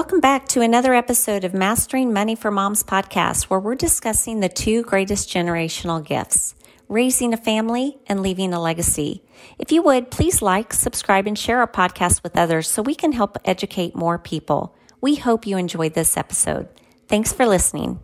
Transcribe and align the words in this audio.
Welcome 0.00 0.20
back 0.20 0.48
to 0.48 0.62
another 0.62 0.94
episode 0.94 1.44
of 1.44 1.52
Mastering 1.52 2.10
Money 2.10 2.34
for 2.34 2.50
Moms 2.50 2.82
podcast, 2.82 3.44
where 3.44 3.60
we're 3.60 3.74
discussing 3.74 4.40
the 4.40 4.48
two 4.48 4.82
greatest 4.82 5.28
generational 5.28 6.02
gifts 6.02 6.54
raising 6.88 7.34
a 7.34 7.36
family 7.36 7.98
and 8.06 8.22
leaving 8.22 8.54
a 8.54 8.62
legacy. 8.62 9.22
If 9.58 9.70
you 9.70 9.82
would, 9.82 10.10
please 10.10 10.40
like, 10.40 10.72
subscribe, 10.72 11.26
and 11.26 11.38
share 11.38 11.58
our 11.58 11.70
podcast 11.70 12.22
with 12.22 12.38
others 12.38 12.66
so 12.66 12.80
we 12.80 12.94
can 12.94 13.12
help 13.12 13.36
educate 13.44 13.94
more 13.94 14.18
people. 14.18 14.74
We 15.02 15.16
hope 15.16 15.46
you 15.46 15.58
enjoyed 15.58 15.92
this 15.92 16.16
episode. 16.16 16.70
Thanks 17.06 17.34
for 17.34 17.44
listening. 17.46 18.00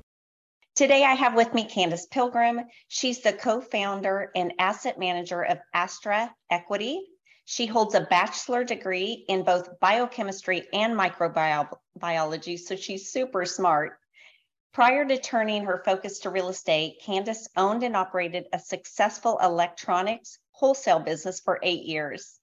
Today, 0.75 1.03
I 1.03 1.15
have 1.15 1.35
with 1.35 1.55
me 1.55 1.67
Candice 1.67 2.11
Pilgrim. 2.11 2.61
She's 2.89 3.23
the 3.23 3.33
co 3.33 3.63
founder 3.63 4.33
and 4.37 4.53
asset 4.59 4.99
manager 4.99 5.41
of 5.41 5.57
Astra 5.73 6.31
Equity. 6.51 7.01
She 7.49 7.67
holds 7.67 7.95
a 7.95 8.01
bachelor 8.01 8.65
degree 8.65 9.25
in 9.29 9.45
both 9.45 9.79
biochemistry 9.79 10.67
and 10.73 10.95
microbiology, 10.95 12.59
so 12.59 12.75
she's 12.75 13.13
super 13.13 13.45
smart. 13.45 14.01
Prior 14.73 15.05
to 15.05 15.17
turning 15.17 15.65
her 15.65 15.81
focus 15.85 16.19
to 16.19 16.31
real 16.31 16.49
estate, 16.49 17.01
Candice 17.07 17.47
owned 17.57 17.85
and 17.85 17.97
operated 17.97 18.49
a 18.53 18.59
successful 18.59 19.39
electronics 19.39 20.41
wholesale 20.51 20.99
business 20.99 21.39
for 21.39 21.61
eight 21.63 21.85
years. 21.85 22.41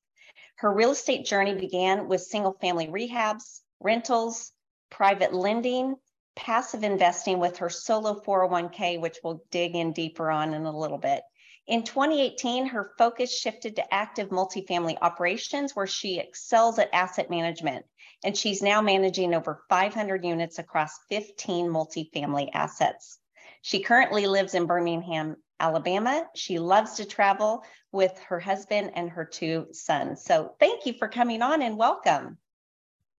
Her 0.55 0.73
real 0.73 0.91
estate 0.91 1.25
journey 1.25 1.53
began 1.53 2.07
with 2.07 2.21
single 2.21 2.53
family 2.53 2.87
rehabs, 2.87 3.59
rentals, 3.81 4.53
private 4.89 5.33
lending, 5.33 5.97
passive 6.37 6.83
investing 6.83 7.39
with 7.39 7.57
her 7.57 7.69
solo 7.69 8.21
401k, 8.21 9.01
which 9.01 9.19
we'll 9.21 9.43
dig 9.51 9.75
in 9.75 9.91
deeper 9.91 10.31
on 10.31 10.53
in 10.53 10.63
a 10.63 10.75
little 10.77 10.97
bit. 10.97 11.23
In 11.67 11.83
2018, 11.83 12.67
her 12.67 12.91
focus 12.97 13.37
shifted 13.37 13.77
to 13.77 13.93
active 13.93 14.29
multifamily 14.29 14.97
operations, 15.01 15.75
where 15.75 15.87
she 15.87 16.19
excels 16.19 16.77
at 16.77 16.93
asset 16.93 17.29
management. 17.29 17.85
And 18.25 18.35
she's 18.35 18.61
now 18.61 18.81
managing 18.81 19.33
over 19.33 19.63
500 19.69 20.25
units 20.25 20.59
across 20.59 20.99
15 21.09 21.67
multifamily 21.67 22.49
assets. 22.53 23.19
She 23.61 23.81
currently 23.81 24.27
lives 24.27 24.55
in 24.55 24.65
Birmingham, 24.65 25.37
Alabama. 25.59 26.25
She 26.35 26.59
loves 26.59 26.95
to 26.95 27.05
travel 27.05 27.63
with 27.93 28.17
her 28.27 28.39
husband 28.39 28.91
and 28.95 29.09
her 29.09 29.23
two 29.23 29.67
sons. 29.71 30.23
So 30.23 30.55
thank 30.59 30.85
you 30.85 30.93
for 30.93 31.07
coming 31.07 31.41
on 31.41 31.61
and 31.61 31.77
welcome. 31.77 32.37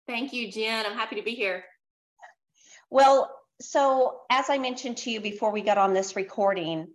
Thank 0.06 0.34
you, 0.34 0.52
Jen. 0.52 0.84
I'm 0.84 0.96
happy 0.96 1.16
to 1.16 1.22
be 1.22 1.34
here. 1.34 1.64
Well, 2.90 3.34
so 3.60 4.20
as 4.30 4.50
I 4.50 4.58
mentioned 4.58 4.98
to 4.98 5.10
you 5.10 5.20
before 5.20 5.50
we 5.50 5.62
got 5.62 5.78
on 5.78 5.94
this 5.94 6.16
recording, 6.16 6.88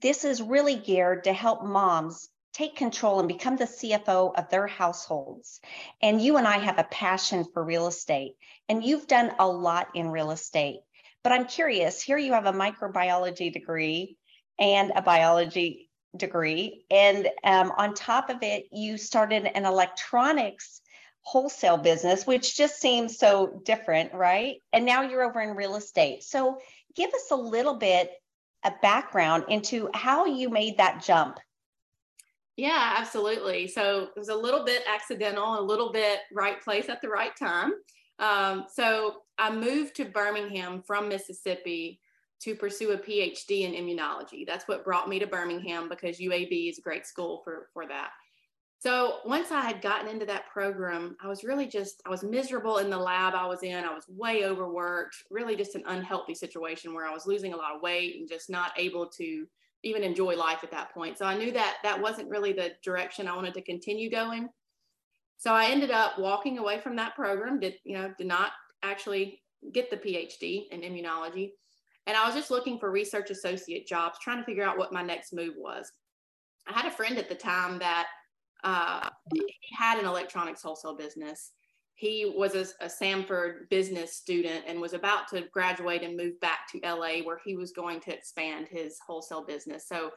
this 0.00 0.24
is 0.24 0.42
really 0.42 0.76
geared 0.76 1.24
to 1.24 1.32
help 1.32 1.64
moms 1.64 2.28
take 2.52 2.76
control 2.76 3.18
and 3.18 3.28
become 3.28 3.56
the 3.56 3.64
CFO 3.64 4.32
of 4.34 4.48
their 4.48 4.66
households. 4.66 5.60
And 6.00 6.22
you 6.22 6.38
and 6.38 6.46
I 6.46 6.58
have 6.58 6.78
a 6.78 6.84
passion 6.84 7.44
for 7.52 7.62
real 7.62 7.86
estate, 7.86 8.36
and 8.68 8.82
you've 8.82 9.06
done 9.06 9.32
a 9.38 9.46
lot 9.46 9.88
in 9.94 10.10
real 10.10 10.30
estate. 10.30 10.80
But 11.22 11.32
I'm 11.32 11.46
curious 11.46 12.00
here 12.00 12.16
you 12.16 12.32
have 12.32 12.46
a 12.46 12.52
microbiology 12.52 13.52
degree 13.52 14.16
and 14.58 14.92
a 14.94 15.02
biology 15.02 15.90
degree. 16.16 16.84
And 16.90 17.28
um, 17.44 17.72
on 17.76 17.94
top 17.94 18.30
of 18.30 18.42
it, 18.42 18.66
you 18.72 18.96
started 18.96 19.44
an 19.44 19.66
electronics 19.66 20.80
wholesale 21.20 21.76
business, 21.76 22.26
which 22.26 22.56
just 22.56 22.80
seems 22.80 23.18
so 23.18 23.60
different, 23.64 24.14
right? 24.14 24.62
And 24.72 24.86
now 24.86 25.02
you're 25.02 25.24
over 25.24 25.40
in 25.40 25.56
real 25.56 25.76
estate. 25.76 26.22
So 26.22 26.58
give 26.94 27.12
us 27.12 27.30
a 27.32 27.36
little 27.36 27.74
bit 27.74 28.10
a 28.66 28.74
background 28.82 29.44
into 29.48 29.88
how 29.94 30.26
you 30.26 30.50
made 30.50 30.76
that 30.76 31.02
jump. 31.02 31.38
Yeah, 32.56 32.94
absolutely. 32.96 33.68
So 33.68 34.08
it 34.14 34.18
was 34.18 34.28
a 34.28 34.34
little 34.34 34.64
bit 34.64 34.82
accidental, 34.92 35.58
a 35.58 35.60
little 35.60 35.92
bit 35.92 36.20
right 36.32 36.60
place 36.60 36.88
at 36.88 37.02
the 37.02 37.08
right 37.08 37.36
time. 37.36 37.72
Um, 38.18 38.64
so 38.72 39.22
I 39.38 39.54
moved 39.54 39.94
to 39.96 40.06
Birmingham 40.06 40.82
from 40.86 41.08
Mississippi 41.08 42.00
to 42.40 42.54
pursue 42.54 42.92
a 42.92 42.98
PhD 42.98 43.62
in 43.62 43.72
immunology. 43.72 44.46
That's 44.46 44.66
what 44.68 44.84
brought 44.84 45.08
me 45.08 45.18
to 45.18 45.26
Birmingham 45.26 45.88
because 45.88 46.18
UAB 46.18 46.70
is 46.70 46.78
a 46.78 46.82
great 46.82 47.06
school 47.06 47.42
for, 47.44 47.68
for 47.72 47.86
that. 47.86 48.10
So 48.78 49.18
once 49.24 49.50
I 49.50 49.62
had 49.62 49.80
gotten 49.80 50.08
into 50.08 50.26
that 50.26 50.48
program, 50.48 51.16
I 51.22 51.28
was 51.28 51.44
really 51.44 51.66
just, 51.66 52.02
I 52.06 52.10
was 52.10 52.22
miserable 52.22 52.78
in 52.78 52.90
the 52.90 52.98
lab 52.98 53.34
I 53.34 53.46
was 53.46 53.62
in. 53.62 53.84
I 53.84 53.94
was 53.94 54.04
way 54.08 54.44
overworked, 54.44 55.16
really 55.30 55.56
just 55.56 55.74
an 55.74 55.82
unhealthy 55.86 56.34
situation 56.34 56.92
where 56.92 57.06
I 57.06 57.12
was 57.12 57.26
losing 57.26 57.54
a 57.54 57.56
lot 57.56 57.74
of 57.74 57.82
weight 57.82 58.16
and 58.16 58.28
just 58.28 58.50
not 58.50 58.72
able 58.76 59.06
to 59.08 59.46
even 59.82 60.02
enjoy 60.02 60.36
life 60.36 60.60
at 60.62 60.70
that 60.72 60.92
point. 60.92 61.16
So 61.16 61.24
I 61.24 61.38
knew 61.38 61.52
that 61.52 61.76
that 61.82 62.00
wasn't 62.00 62.28
really 62.28 62.52
the 62.52 62.72
direction 62.84 63.28
I 63.28 63.34
wanted 63.34 63.54
to 63.54 63.62
continue 63.62 64.10
going. 64.10 64.48
So 65.38 65.52
I 65.52 65.66
ended 65.66 65.90
up 65.90 66.18
walking 66.18 66.58
away 66.58 66.80
from 66.80 66.96
that 66.96 67.14
program, 67.14 67.60
did, 67.60 67.74
you 67.84 67.96
know, 67.96 68.12
did 68.18 68.26
not 68.26 68.52
actually 68.82 69.42
get 69.72 69.90
the 69.90 69.96
PhD 69.96 70.68
in 70.70 70.80
immunology. 70.80 71.52
And 72.06 72.16
I 72.16 72.24
was 72.26 72.34
just 72.34 72.50
looking 72.50 72.78
for 72.78 72.90
research 72.90 73.30
associate 73.30 73.86
jobs, 73.86 74.18
trying 74.22 74.38
to 74.38 74.44
figure 74.44 74.64
out 74.64 74.78
what 74.78 74.92
my 74.92 75.02
next 75.02 75.32
move 75.32 75.54
was. 75.56 75.90
I 76.66 76.72
had 76.72 76.86
a 76.86 76.94
friend 76.94 77.18
at 77.18 77.28
the 77.28 77.34
time 77.34 77.78
that 77.80 78.06
uh, 78.66 79.08
he 79.32 79.46
had 79.72 79.98
an 79.98 80.06
electronics 80.06 80.60
wholesale 80.60 80.96
business. 80.96 81.52
He 81.94 82.34
was 82.36 82.54
a, 82.54 82.84
a, 82.84 82.88
Samford 82.88 83.70
business 83.70 84.16
student 84.16 84.64
and 84.66 84.80
was 84.80 84.92
about 84.92 85.28
to 85.28 85.44
graduate 85.52 86.02
and 86.02 86.16
move 86.16 86.38
back 86.40 86.68
to 86.72 86.80
LA 86.84 87.20
where 87.22 87.38
he 87.42 87.56
was 87.56 87.72
going 87.72 88.00
to 88.00 88.12
expand 88.12 88.66
his 88.68 88.98
wholesale 89.06 89.46
business. 89.46 89.88
So 89.88 90.10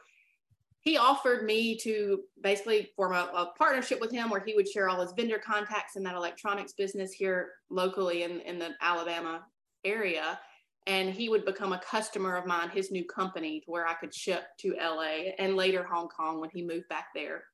he 0.80 0.98
offered 0.98 1.44
me 1.44 1.78
to 1.78 2.22
basically 2.42 2.90
form 2.96 3.12
a, 3.12 3.30
a 3.34 3.52
partnership 3.56 4.00
with 4.00 4.10
him 4.10 4.28
where 4.28 4.42
he 4.44 4.54
would 4.54 4.68
share 4.68 4.88
all 4.88 5.00
his 5.00 5.12
vendor 5.12 5.38
contacts 5.38 5.96
in 5.96 6.02
that 6.02 6.16
electronics 6.16 6.72
business 6.72 7.12
here 7.12 7.52
locally 7.70 8.24
in, 8.24 8.40
in 8.40 8.58
the 8.58 8.70
Alabama 8.82 9.46
area 9.84 10.38
and 10.86 11.10
he 11.10 11.28
would 11.28 11.44
become 11.44 11.72
a 11.72 11.80
customer 11.80 12.36
of 12.36 12.46
mine, 12.46 12.70
his 12.70 12.90
new 12.90 13.04
company, 13.04 13.60
to 13.60 13.70
where 13.70 13.86
I 13.86 13.94
could 13.94 14.14
ship 14.14 14.44
to 14.58 14.74
LA 14.80 15.32
and 15.38 15.54
later 15.54 15.84
Hong 15.84 16.08
Kong 16.08 16.40
when 16.40 16.50
he 16.52 16.62
moved 16.62 16.88
back 16.88 17.08
there. 17.14 17.44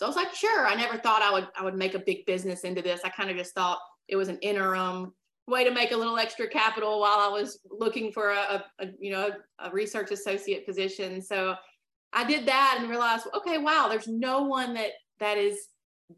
So 0.00 0.06
I 0.06 0.08
was 0.08 0.16
like, 0.16 0.34
sure. 0.34 0.66
I 0.66 0.74
never 0.76 0.96
thought 0.96 1.20
I 1.20 1.30
would 1.30 1.48
I 1.54 1.62
would 1.62 1.76
make 1.76 1.92
a 1.92 1.98
big 1.98 2.24
business 2.24 2.62
into 2.62 2.80
this. 2.80 3.02
I 3.04 3.10
kind 3.10 3.28
of 3.28 3.36
just 3.36 3.52
thought 3.52 3.78
it 4.08 4.16
was 4.16 4.28
an 4.28 4.38
interim 4.38 5.12
way 5.46 5.62
to 5.62 5.70
make 5.70 5.90
a 5.90 5.96
little 5.96 6.16
extra 6.16 6.48
capital 6.48 7.00
while 7.00 7.18
I 7.18 7.28
was 7.28 7.60
looking 7.70 8.10
for 8.10 8.30
a, 8.30 8.64
a, 8.78 8.86
you 8.98 9.12
know 9.12 9.28
a 9.58 9.70
research 9.70 10.10
associate 10.10 10.64
position. 10.64 11.20
So 11.20 11.54
I 12.14 12.24
did 12.24 12.46
that 12.46 12.78
and 12.80 12.88
realized, 12.88 13.26
okay, 13.34 13.58
wow, 13.58 13.88
there's 13.90 14.08
no 14.08 14.44
one 14.44 14.72
that 14.72 14.92
that 15.18 15.36
is 15.36 15.68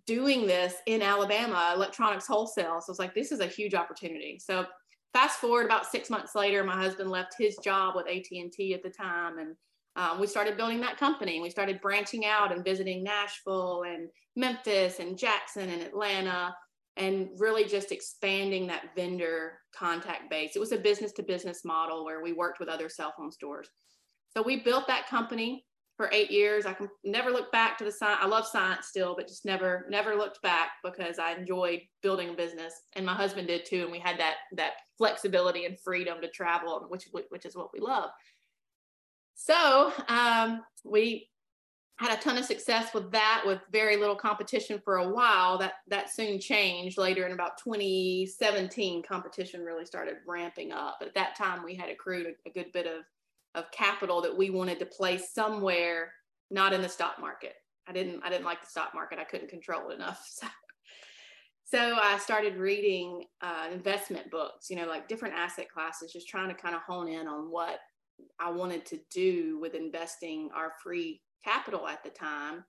doing 0.07 0.47
this 0.47 0.77
in 0.87 1.03
Alabama, 1.03 1.73
electronics 1.75 2.29
wholesale. 2.29 2.81
So 2.81 2.93
it's 2.93 3.01
like 3.01 3.17
this 3.17 3.33
is 3.33 3.41
a 3.41 3.47
huge 3.47 3.75
opportunity. 3.75 4.39
So 4.39 4.65
fast 5.13 5.41
forward 5.41 5.67
about 5.67 5.87
six 5.87 6.09
months 6.09 6.37
later, 6.37 6.63
my 6.63 6.81
husband 6.81 7.11
left 7.11 7.35
his 7.37 7.57
job 7.57 7.97
with 7.97 8.07
AT&T 8.07 8.75
at 8.75 8.85
the 8.85 8.91
time. 8.91 9.41
And 9.41 9.57
um, 9.97 10.21
we 10.21 10.27
started 10.27 10.57
building 10.57 10.81
that 10.81 10.97
company. 10.97 11.41
We 11.41 11.51
started 11.51 11.81
branching 11.81 12.25
out 12.25 12.53
and 12.53 12.65
visiting 12.65 13.05
Nashville 13.05 13.85
and 13.87 14.09
Memphis 14.37 15.01
and 15.01 15.19
Jackson 15.19 15.69
and 15.69 15.83
Atlanta 15.83 16.55
and 16.97 17.29
really 17.39 17.65
just 17.65 17.93
expanding 17.93 18.67
that 18.67 18.95
vendor 18.97 19.59
contact 19.75 20.31
base. 20.31 20.57
It 20.57 20.61
was 20.61 20.73
a 20.73 20.79
business 20.79 21.13
to 21.13 21.23
business 21.23 21.65
model 21.65 22.05
where 22.05 22.23
we 22.23 22.33
worked 22.33 22.61
with 22.61 22.69
other 22.69 22.89
cell 22.89 23.15
phone 23.17 23.33
stores. 23.33 23.69
So 24.35 24.43
we 24.43 24.63
built 24.63 24.87
that 24.87 25.09
company 25.09 25.65
for 25.97 26.09
eight 26.13 26.31
years. 26.31 26.67
I 26.67 26.73
can 26.73 26.89
never 27.05 27.31
look 27.31 27.53
back 27.53 27.79
to 27.79 27.85
the 27.85 27.93
science. 27.93 28.21
I 28.23 28.27
love 28.27 28.47
science 28.47 28.87
still, 28.89 29.15
but 29.15 29.29
just 29.29 29.45
never, 29.45 29.87
never 29.91 30.17
looked 30.17 30.41
back 30.43 30.71
because 30.83 31.19
I 31.19 31.33
enjoyed 31.33 31.81
building 32.03 32.31
a 32.31 32.35
business, 32.35 32.75
and 32.97 33.05
my 33.05 33.15
husband 33.15 33.47
did 33.47 33.67
too. 33.67 33.83
And 33.83 33.93
we 33.93 33.99
had 33.99 34.19
that 34.19 34.37
that 34.57 34.73
flexibility 34.97 35.67
and 35.67 35.79
freedom 35.79 36.21
to 36.23 36.29
travel, 36.29 36.87
which 36.89 37.09
which 37.29 37.45
is 37.45 37.55
what 37.55 37.71
we 37.73 37.81
love. 37.81 38.11
So 39.35 39.93
um, 40.09 40.63
we 40.85 41.29
had 41.97 42.19
a 42.19 42.21
ton 42.21 42.39
of 42.39 42.45
success 42.45 42.93
with 42.95 43.11
that, 43.13 43.43
with 43.47 43.61
very 43.71 43.97
little 43.97 44.17
competition 44.17 44.81
for 44.85 44.97
a 44.97 45.09
while. 45.09 45.59
That 45.59 45.75
that 45.89 46.13
soon 46.13 46.41
changed 46.41 46.99
later 46.99 47.27
in 47.27 47.33
about 47.33 47.59
2017. 47.63 49.03
Competition 49.03 49.63
really 49.63 49.85
started 49.85 50.17
ramping 50.27 50.73
up. 50.73 50.99
At 51.01 51.15
that 51.15 51.37
time, 51.37 51.65
we 51.65 51.75
had 51.75 51.91
accrued 51.91 52.27
a, 52.27 52.49
a 52.49 52.53
good 52.53 52.73
bit 52.73 52.87
of 52.87 53.05
of 53.55 53.71
capital 53.71 54.23
that 54.23 54.37
we 54.37 54.51
wanted 54.51 54.79
to 54.79 54.87
place 54.87 55.33
somewhere 55.33 56.13
not 56.51 56.73
in 56.73 56.83
the 56.83 56.89
stock 56.89 57.19
market. 57.21 57.55
I 57.89 57.93
didn't 57.93 58.23
I 58.25 58.31
didn't 58.31 58.45
like 58.45 58.61
the 58.61 58.69
stock 58.69 58.93
market. 58.95 59.19
I 59.19 59.25
couldn't 59.25 59.49
control 59.49 59.91
it 59.91 59.95
enough. 59.95 60.27
So, 60.43 61.79
so 61.79 61.97
I 62.03 62.19
started 62.19 62.59
reading 62.59 63.25
uh, 63.41 63.69
investment 63.73 64.31
books, 64.31 64.69
you 64.69 64.77
know, 64.77 64.87
like 64.87 65.09
different 65.09 65.35
asset 65.35 65.71
classes, 65.73 66.13
just 66.13 66.29
trying 66.29 66.49
to 66.49 66.55
kind 66.55 66.75
of 66.75 66.83
hone 66.83 67.09
in 67.09 67.27
on 67.27 67.51
what 67.51 67.79
I 68.39 68.51
wanted 68.51 68.85
to 68.87 68.99
do 69.11 69.59
with 69.61 69.75
investing 69.75 70.51
our 70.55 70.73
free 70.83 71.23
capital 71.45 71.87
at 71.87 72.03
the 72.03 72.11
time 72.11 72.65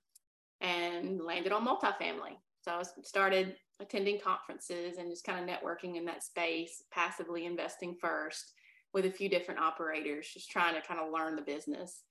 and 0.62 1.22
landed 1.22 1.52
on 1.52 1.66
multifamily. 1.66 2.38
So 2.62 2.72
I 2.72 2.84
started 3.04 3.56
attending 3.80 4.20
conferences 4.20 4.98
and 4.98 5.10
just 5.10 5.26
kind 5.26 5.38
of 5.40 5.50
networking 5.50 5.98
in 5.98 6.06
that 6.06 6.24
space, 6.24 6.84
passively 6.92 7.46
investing 7.46 7.98
first 8.00 8.54
with 8.94 9.06
a 9.06 9.12
few 9.12 9.28
different 9.28 9.60
operators, 9.60 10.30
just 10.34 10.50
trying 10.50 10.76
to 10.76 10.88
kind 10.88 11.00
of 11.00 11.12
learn 11.12 11.36
the 11.36 11.42
business. 11.42 12.04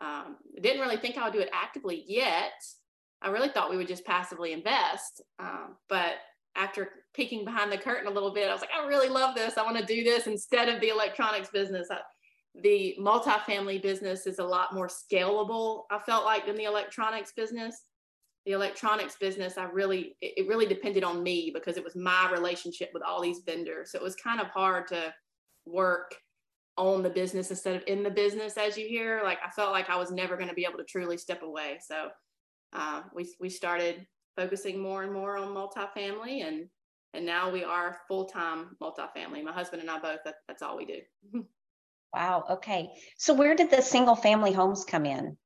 Um, 0.00 0.36
didn't 0.60 0.80
really 0.80 0.96
think 0.96 1.16
I 1.16 1.24
would 1.24 1.32
do 1.32 1.40
it 1.40 1.50
actively 1.52 2.04
yet. 2.08 2.52
I 3.22 3.28
really 3.28 3.50
thought 3.50 3.70
we 3.70 3.76
would 3.76 3.88
just 3.88 4.06
passively 4.06 4.52
invest, 4.52 5.20
um, 5.38 5.76
but 5.88 6.14
after 6.56 6.88
peeking 7.14 7.44
behind 7.44 7.70
the 7.70 7.78
curtain 7.78 8.06
a 8.06 8.10
little 8.10 8.32
bit, 8.32 8.48
I 8.48 8.52
was 8.52 8.62
like, 8.62 8.70
I 8.74 8.86
really 8.86 9.08
love 9.08 9.34
this. 9.34 9.58
I 9.58 9.62
want 9.62 9.76
to 9.76 9.84
do 9.84 10.02
this 10.02 10.26
instead 10.26 10.68
of 10.68 10.80
the 10.80 10.88
electronics 10.88 11.50
business. 11.50 11.88
I, 11.90 11.98
the 12.54 12.96
multifamily 13.00 13.82
business 13.82 14.26
is 14.26 14.38
a 14.38 14.44
lot 14.44 14.74
more 14.74 14.88
scalable, 14.88 15.84
I 15.90 15.98
felt 15.98 16.24
like, 16.24 16.46
than 16.46 16.56
the 16.56 16.64
electronics 16.64 17.32
business. 17.32 17.84
The 18.46 18.52
electronics 18.52 19.16
business, 19.20 19.58
I 19.58 19.64
really, 19.64 20.16
it 20.20 20.48
really 20.48 20.66
depended 20.66 21.04
on 21.04 21.22
me 21.22 21.50
because 21.54 21.76
it 21.76 21.84
was 21.84 21.94
my 21.94 22.30
relationship 22.32 22.90
with 22.94 23.02
all 23.02 23.20
these 23.20 23.42
vendors. 23.44 23.92
So 23.92 23.98
it 23.98 24.02
was 24.02 24.16
kind 24.16 24.40
of 24.40 24.48
hard 24.48 24.88
to 24.88 25.14
work 25.66 26.14
on 26.76 27.02
the 27.02 27.10
business 27.10 27.50
instead 27.50 27.76
of 27.76 27.82
in 27.86 28.02
the 28.02 28.10
business, 28.10 28.56
as 28.56 28.78
you 28.78 28.88
hear. 28.88 29.20
Like 29.22 29.38
I 29.46 29.50
felt 29.50 29.72
like 29.72 29.90
I 29.90 29.96
was 29.96 30.10
never 30.10 30.36
going 30.36 30.48
to 30.48 30.54
be 30.54 30.64
able 30.64 30.78
to 30.78 30.84
truly 30.84 31.18
step 31.18 31.42
away. 31.42 31.78
So 31.86 32.08
uh, 32.72 33.02
we, 33.14 33.28
we 33.38 33.50
started 33.50 34.06
focusing 34.36 34.80
more 34.80 35.02
and 35.02 35.12
more 35.12 35.36
on 35.36 35.48
multifamily 35.48 36.46
and 36.46 36.68
and 37.12 37.26
now 37.26 37.50
we 37.50 37.64
are 37.64 37.98
full-time 38.06 38.76
multifamily 38.80 39.42
my 39.42 39.52
husband 39.52 39.82
and 39.82 39.90
i 39.90 39.98
both 39.98 40.20
that, 40.24 40.36
that's 40.46 40.62
all 40.62 40.76
we 40.76 40.86
do 40.86 41.44
wow 42.12 42.44
okay. 42.50 42.90
So 43.18 43.34
where 43.34 43.54
did 43.54 43.70
the 43.70 43.82
single 43.82 44.16
family 44.16 44.52
homes 44.52 44.84
come 44.84 45.06
in? 45.06 45.36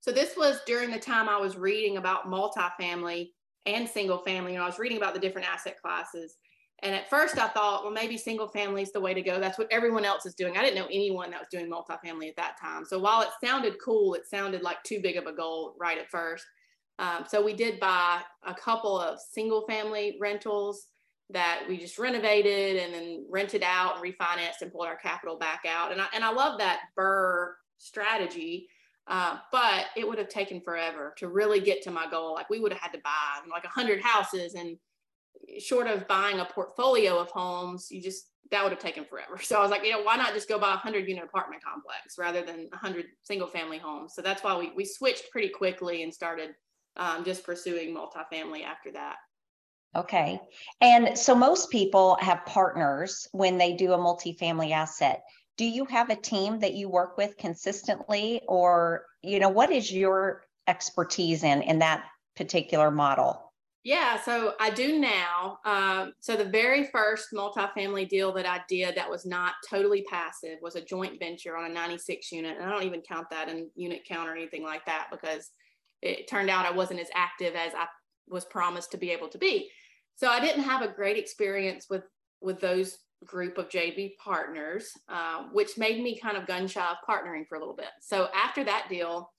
So 0.00 0.10
this 0.10 0.36
was 0.36 0.60
during 0.66 0.90
the 0.90 0.98
time 0.98 1.28
i 1.28 1.38
was 1.38 1.56
reading 1.56 1.96
about 1.96 2.26
multifamily 2.26 3.30
and 3.66 3.88
single 3.88 4.18
family 4.18 4.54
and 4.54 4.62
i 4.62 4.66
was 4.66 4.78
reading 4.78 4.98
about 4.98 5.14
the 5.14 5.20
different 5.20 5.48
asset 5.48 5.76
classes. 5.80 6.36
And 6.82 6.94
at 6.94 7.08
first 7.08 7.38
i 7.38 7.48
thought 7.48 7.84
well 7.84 7.92
maybe 7.92 8.16
single 8.18 8.48
family 8.48 8.82
is 8.82 8.92
the 8.92 9.00
way 9.00 9.14
to 9.14 9.22
go. 9.22 9.38
That's 9.38 9.58
what 9.58 9.70
everyone 9.70 10.04
else 10.04 10.26
is 10.26 10.34
doing. 10.34 10.56
I 10.56 10.62
didn't 10.62 10.76
know 10.76 10.88
anyone 10.90 11.30
that 11.30 11.40
was 11.40 11.48
doing 11.50 11.70
multifamily 11.70 12.28
at 12.28 12.36
that 12.36 12.56
time. 12.60 12.84
So 12.84 12.98
while 12.98 13.22
it 13.22 13.28
sounded 13.42 13.76
cool 13.84 14.14
it 14.14 14.26
sounded 14.26 14.62
like 14.62 14.82
too 14.82 15.00
big 15.00 15.16
of 15.16 15.26
a 15.26 15.32
goal 15.32 15.74
right 15.78 15.98
at 15.98 16.10
first. 16.10 16.44
Um, 16.98 17.24
so 17.26 17.42
we 17.42 17.54
did 17.54 17.80
buy 17.80 18.20
a 18.44 18.54
couple 18.54 18.98
of 18.98 19.18
single 19.20 19.66
family 19.66 20.18
rentals 20.20 20.88
that 21.30 21.64
we 21.68 21.78
just 21.78 21.98
renovated 21.98 22.82
and 22.82 22.92
then 22.92 23.26
rented 23.30 23.62
out 23.62 23.96
and 23.96 24.04
refinanced 24.04 24.60
and 24.60 24.72
pulled 24.72 24.86
our 24.86 24.96
capital 24.96 25.36
back 25.36 25.62
out. 25.68 25.92
And 25.92 26.00
I, 26.00 26.06
and 26.14 26.24
I 26.24 26.30
love 26.30 26.58
that 26.58 26.80
BRRRR 26.98 27.52
strategy, 27.78 28.68
uh, 29.08 29.38
but 29.50 29.86
it 29.96 30.06
would 30.06 30.18
have 30.18 30.28
taken 30.28 30.60
forever 30.60 31.14
to 31.18 31.28
really 31.28 31.60
get 31.60 31.82
to 31.82 31.90
my 31.90 32.08
goal. 32.10 32.34
Like 32.34 32.50
we 32.50 32.60
would 32.60 32.72
have 32.72 32.80
had 32.80 32.92
to 32.92 33.00
buy 33.02 33.40
like 33.50 33.64
a 33.64 33.68
hundred 33.68 34.00
houses 34.02 34.54
and 34.54 34.76
short 35.58 35.86
of 35.86 36.06
buying 36.06 36.40
a 36.40 36.44
portfolio 36.44 37.18
of 37.18 37.28
homes, 37.30 37.88
you 37.90 38.02
just, 38.02 38.28
that 38.50 38.62
would 38.62 38.72
have 38.72 38.80
taken 38.80 39.04
forever. 39.04 39.38
So 39.42 39.56
I 39.56 39.62
was 39.62 39.70
like, 39.70 39.84
you 39.84 39.92
know, 39.92 40.02
why 40.02 40.16
not 40.16 40.34
just 40.34 40.48
go 40.48 40.58
buy 40.58 40.74
a 40.74 40.76
hundred 40.76 41.08
unit 41.08 41.24
apartment 41.24 41.62
complex 41.64 42.18
rather 42.18 42.42
than 42.42 42.68
a 42.72 42.76
hundred 42.76 43.06
single 43.22 43.48
family 43.48 43.78
homes? 43.78 44.14
So 44.14 44.22
that's 44.22 44.42
why 44.42 44.58
we, 44.58 44.72
we 44.76 44.84
switched 44.84 45.30
pretty 45.30 45.48
quickly 45.48 46.02
and 46.02 46.12
started 46.12 46.50
um, 46.96 47.24
just 47.24 47.44
pursuing 47.44 47.96
multifamily 47.96 48.64
after 48.64 48.92
that. 48.92 49.16
Okay. 49.94 50.40
And 50.80 51.18
so 51.18 51.34
most 51.34 51.70
people 51.70 52.16
have 52.20 52.46
partners 52.46 53.28
when 53.32 53.58
they 53.58 53.74
do 53.74 53.92
a 53.92 53.98
multifamily 53.98 54.72
asset. 54.72 55.22
Do 55.58 55.66
you 55.66 55.84
have 55.86 56.08
a 56.08 56.16
team 56.16 56.60
that 56.60 56.74
you 56.74 56.88
work 56.88 57.18
with 57.18 57.36
consistently 57.36 58.40
or 58.48 59.04
you 59.22 59.38
know 59.38 59.50
what 59.50 59.70
is 59.70 59.92
your 59.92 60.44
expertise 60.66 61.44
in 61.44 61.62
in 61.62 61.80
that 61.80 62.04
particular 62.36 62.90
model? 62.90 63.52
Yeah, 63.84 64.20
so 64.20 64.54
I 64.60 64.70
do 64.70 65.00
now. 65.00 65.58
Um, 65.64 66.12
so 66.20 66.36
the 66.36 66.44
very 66.44 66.86
first 66.86 67.28
multifamily 67.34 68.08
deal 68.08 68.32
that 68.32 68.46
I 68.46 68.60
did 68.68 68.94
that 68.94 69.10
was 69.10 69.26
not 69.26 69.54
totally 69.68 70.04
passive 70.08 70.58
was 70.62 70.76
a 70.76 70.84
joint 70.84 71.18
venture 71.18 71.56
on 71.56 71.68
a 71.68 71.74
96 71.74 72.30
unit. 72.30 72.56
And 72.56 72.64
I 72.64 72.70
don't 72.70 72.84
even 72.84 73.00
count 73.00 73.28
that 73.30 73.48
in 73.48 73.68
unit 73.74 74.02
count 74.08 74.28
or 74.28 74.36
anything 74.36 74.62
like 74.62 74.86
that 74.86 75.08
because 75.10 75.50
it 76.00 76.28
turned 76.28 76.48
out 76.48 76.64
I 76.64 76.70
wasn't 76.70 77.00
as 77.00 77.08
active 77.12 77.56
as 77.56 77.72
I 77.74 77.86
was 78.28 78.44
promised 78.44 78.92
to 78.92 78.98
be 78.98 79.10
able 79.10 79.28
to 79.28 79.38
be. 79.38 79.68
So 80.16 80.28
I 80.28 80.40
didn't 80.40 80.62
have 80.62 80.82
a 80.82 80.88
great 80.88 81.16
experience 81.16 81.86
with 81.90 82.04
with 82.40 82.60
those 82.60 82.98
group 83.24 83.58
of 83.58 83.68
JV 83.68 84.16
partners, 84.18 84.90
uh, 85.08 85.44
which 85.52 85.78
made 85.78 86.02
me 86.02 86.18
kind 86.18 86.36
of 86.36 86.46
gun 86.46 86.66
shy 86.66 86.84
of 86.84 86.96
partnering 87.08 87.46
for 87.48 87.56
a 87.56 87.58
little 87.58 87.76
bit. 87.76 87.90
So 88.00 88.28
after 88.34 88.64
that 88.64 88.86
deal, 88.88 89.30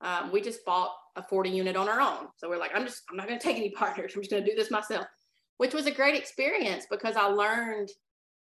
um, 0.00 0.30
we 0.32 0.40
just 0.40 0.64
bought 0.64 0.92
a 1.16 1.22
40 1.22 1.50
unit 1.50 1.76
on 1.76 1.88
our 1.88 2.00
own. 2.00 2.28
So 2.36 2.48
we're 2.48 2.58
like, 2.58 2.72
I'm 2.74 2.84
just, 2.84 3.02
I'm 3.10 3.16
not 3.16 3.26
going 3.26 3.38
to 3.38 3.42
take 3.42 3.56
any 3.56 3.70
partners. 3.76 4.12
I'm 4.14 4.22
just 4.22 4.30
going 4.30 4.44
to 4.44 4.50
do 4.50 4.56
this 4.56 4.70
myself, 4.70 5.06
which 5.58 5.74
was 5.74 5.86
a 5.86 5.90
great 5.90 6.14
experience 6.14 6.86
because 6.90 7.16
I 7.16 7.26
learned 7.26 7.90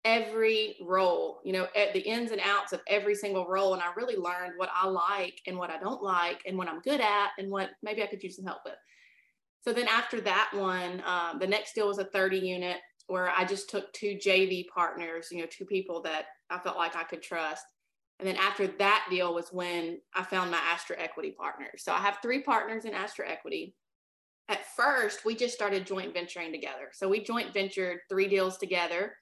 every 0.05 0.77
role, 0.83 1.41
you 1.45 1.53
know, 1.53 1.69
at 1.77 1.93
the 1.93 2.01
ins 2.01 2.33
and 2.33 2.41
outs 2.45 2.73
of 2.73 2.81
every 2.89 3.15
single 3.15 3.47
role. 3.47 3.75
And 3.75 3.83
I 3.83 3.93
really 3.97 4.17
learned 4.17 4.55
what 4.57 4.71
I 4.75 4.87
like 4.87 5.41
and 5.47 5.57
what 5.57 5.71
I 5.71 5.79
don't 5.79 6.03
like 6.03 6.43
and 6.47 6.59
what 6.59 6.69
I'm 6.69 6.81
good 6.81 7.01
at 7.01 7.31
and 7.39 7.51
what 7.51 7.71
maybe 7.83 8.03
I 8.03 8.07
could 8.07 8.23
use 8.23 8.37
some 8.37 8.45
help 8.45 8.63
with. 8.65 8.75
So 9.63 9.73
then 9.73 9.87
after 9.89 10.21
that 10.23 10.51
one, 10.55 11.03
um, 11.07 11.39
the 11.39 11.47
next 11.47 11.75
deal 11.75 11.87
was 11.87 11.99
a 11.99 12.05
30 12.05 12.39
unit 12.39 12.79
where 13.07 13.31
I 13.31 13.45
just 13.45 13.71
took 13.71 13.93
two 13.93 14.19
JV 14.25 14.67
partners, 14.69 15.29
you 15.31 15.39
know, 15.39 15.47
two 15.51 15.65
people 15.65 16.03
that 16.03 16.27
I 16.51 16.59
felt 16.59 16.77
like 16.77 16.97
I 16.97 17.05
could 17.05 17.23
trust. 17.23 17.65
And 18.19 18.29
then 18.29 18.37
after 18.37 18.67
that 18.67 19.07
deal 19.11 19.35
was 19.35 19.49
when 19.53 19.99
I 20.15 20.23
found 20.23 20.51
my 20.51 20.59
Astra 20.59 20.97
Equity 20.99 21.35
partners. 21.37 21.83
So 21.85 21.93
I 21.93 21.99
have 21.99 22.19
three 22.23 22.43
partners 22.43 22.85
in 22.85 22.95
Astra 22.95 23.29
Equity. 23.29 23.75
At 24.49 24.67
first, 24.77 25.25
we 25.25 25.35
just 25.35 25.55
started 25.55 25.87
joint 25.87 26.13
venturing 26.13 26.53
together. 26.53 26.91
So 26.93 27.09
we 27.09 27.23
joint 27.23 27.55
ventured 27.55 27.99
three 28.09 28.29
deals 28.29 28.59
together 28.59 29.15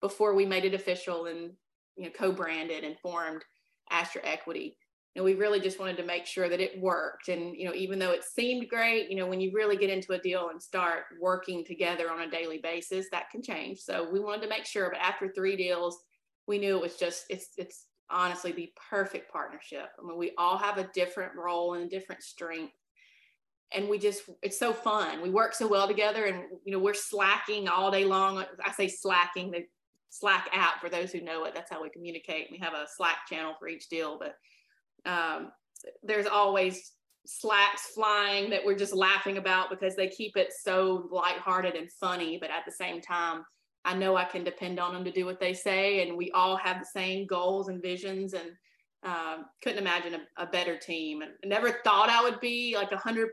before 0.00 0.34
we 0.34 0.44
made 0.44 0.64
it 0.64 0.74
official 0.74 1.26
and 1.26 1.52
you 1.96 2.04
know 2.04 2.10
co-branded 2.10 2.84
and 2.84 2.98
formed 3.00 3.42
Astra 3.90 4.22
Equity. 4.24 4.76
And 5.16 5.24
we 5.24 5.34
really 5.34 5.60
just 5.60 5.78
wanted 5.78 5.96
to 5.98 6.04
make 6.04 6.26
sure 6.26 6.48
that 6.48 6.60
it 6.60 6.80
worked. 6.80 7.28
And 7.28 7.54
you 7.56 7.66
know, 7.66 7.74
even 7.74 7.98
though 7.98 8.10
it 8.10 8.24
seemed 8.24 8.68
great, 8.68 9.10
you 9.10 9.16
know, 9.16 9.26
when 9.26 9.40
you 9.40 9.52
really 9.54 9.76
get 9.76 9.90
into 9.90 10.12
a 10.12 10.18
deal 10.18 10.48
and 10.48 10.60
start 10.60 11.04
working 11.20 11.64
together 11.64 12.10
on 12.10 12.22
a 12.22 12.30
daily 12.30 12.58
basis, 12.58 13.06
that 13.12 13.30
can 13.30 13.42
change. 13.42 13.78
So 13.78 14.08
we 14.10 14.18
wanted 14.18 14.42
to 14.42 14.48
make 14.48 14.66
sure. 14.66 14.90
But 14.90 15.00
after 15.00 15.28
three 15.28 15.56
deals, 15.56 15.98
we 16.46 16.58
knew 16.58 16.76
it 16.76 16.82
was 16.82 16.96
just 16.96 17.26
it's 17.30 17.50
it's 17.56 17.86
honestly 18.10 18.52
the 18.52 18.72
perfect 18.90 19.32
partnership. 19.32 19.88
I 19.98 20.06
mean, 20.06 20.18
we 20.18 20.32
all 20.36 20.58
have 20.58 20.78
a 20.78 20.90
different 20.94 21.32
role 21.36 21.74
and 21.74 21.84
a 21.84 21.88
different 21.88 22.22
strength 22.22 22.74
and 23.72 23.88
we 23.88 23.98
just 23.98 24.24
it's 24.42 24.58
so 24.58 24.74
fun 24.74 25.22
we 25.22 25.30
work 25.30 25.54
so 25.54 25.66
well 25.66 25.88
together 25.88 26.26
and 26.26 26.44
you 26.66 26.70
know 26.70 26.78
we're 26.78 26.92
slacking 26.92 27.66
all 27.66 27.90
day 27.90 28.04
long 28.04 28.44
i 28.62 28.70
say 28.70 28.86
slacking 28.86 29.50
the 29.50 29.64
Slack 30.14 30.48
app 30.52 30.80
for 30.80 30.88
those 30.88 31.10
who 31.10 31.20
know 31.20 31.42
it. 31.42 31.56
That's 31.56 31.72
how 31.72 31.82
we 31.82 31.90
communicate. 31.90 32.46
We 32.48 32.58
have 32.58 32.72
a 32.72 32.86
Slack 32.86 33.26
channel 33.28 33.56
for 33.58 33.66
each 33.66 33.88
deal, 33.88 34.16
but 34.16 34.36
um, 35.06 35.52
there's 36.02 36.26
always 36.26 36.92
slacks 37.26 37.88
flying 37.94 38.50
that 38.50 38.64
we're 38.64 38.76
just 38.76 38.94
laughing 38.94 39.38
about 39.38 39.70
because 39.70 39.96
they 39.96 40.08
keep 40.08 40.36
it 40.36 40.52
so 40.52 41.08
lighthearted 41.10 41.74
and 41.74 41.90
funny. 41.92 42.38
But 42.38 42.50
at 42.50 42.64
the 42.66 42.72
same 42.72 43.00
time, 43.00 43.44
I 43.84 43.94
know 43.94 44.16
I 44.16 44.24
can 44.24 44.44
depend 44.44 44.78
on 44.78 44.94
them 44.94 45.04
to 45.04 45.12
do 45.12 45.26
what 45.26 45.40
they 45.40 45.52
say, 45.52 46.06
and 46.06 46.16
we 46.16 46.30
all 46.32 46.56
have 46.56 46.80
the 46.80 46.86
same 46.86 47.26
goals 47.26 47.68
and 47.68 47.82
visions. 47.82 48.34
And 48.34 48.50
um, 49.04 49.44
couldn't 49.62 49.78
imagine 49.78 50.14
a, 50.14 50.42
a, 50.42 50.46
better 50.46 50.78
team. 50.78 51.20
And 51.20 51.32
never 51.44 51.80
thought 51.84 52.08
I 52.08 52.22
would 52.22 52.40
be 52.40 52.74
like 52.74 52.90
100% 52.90 53.28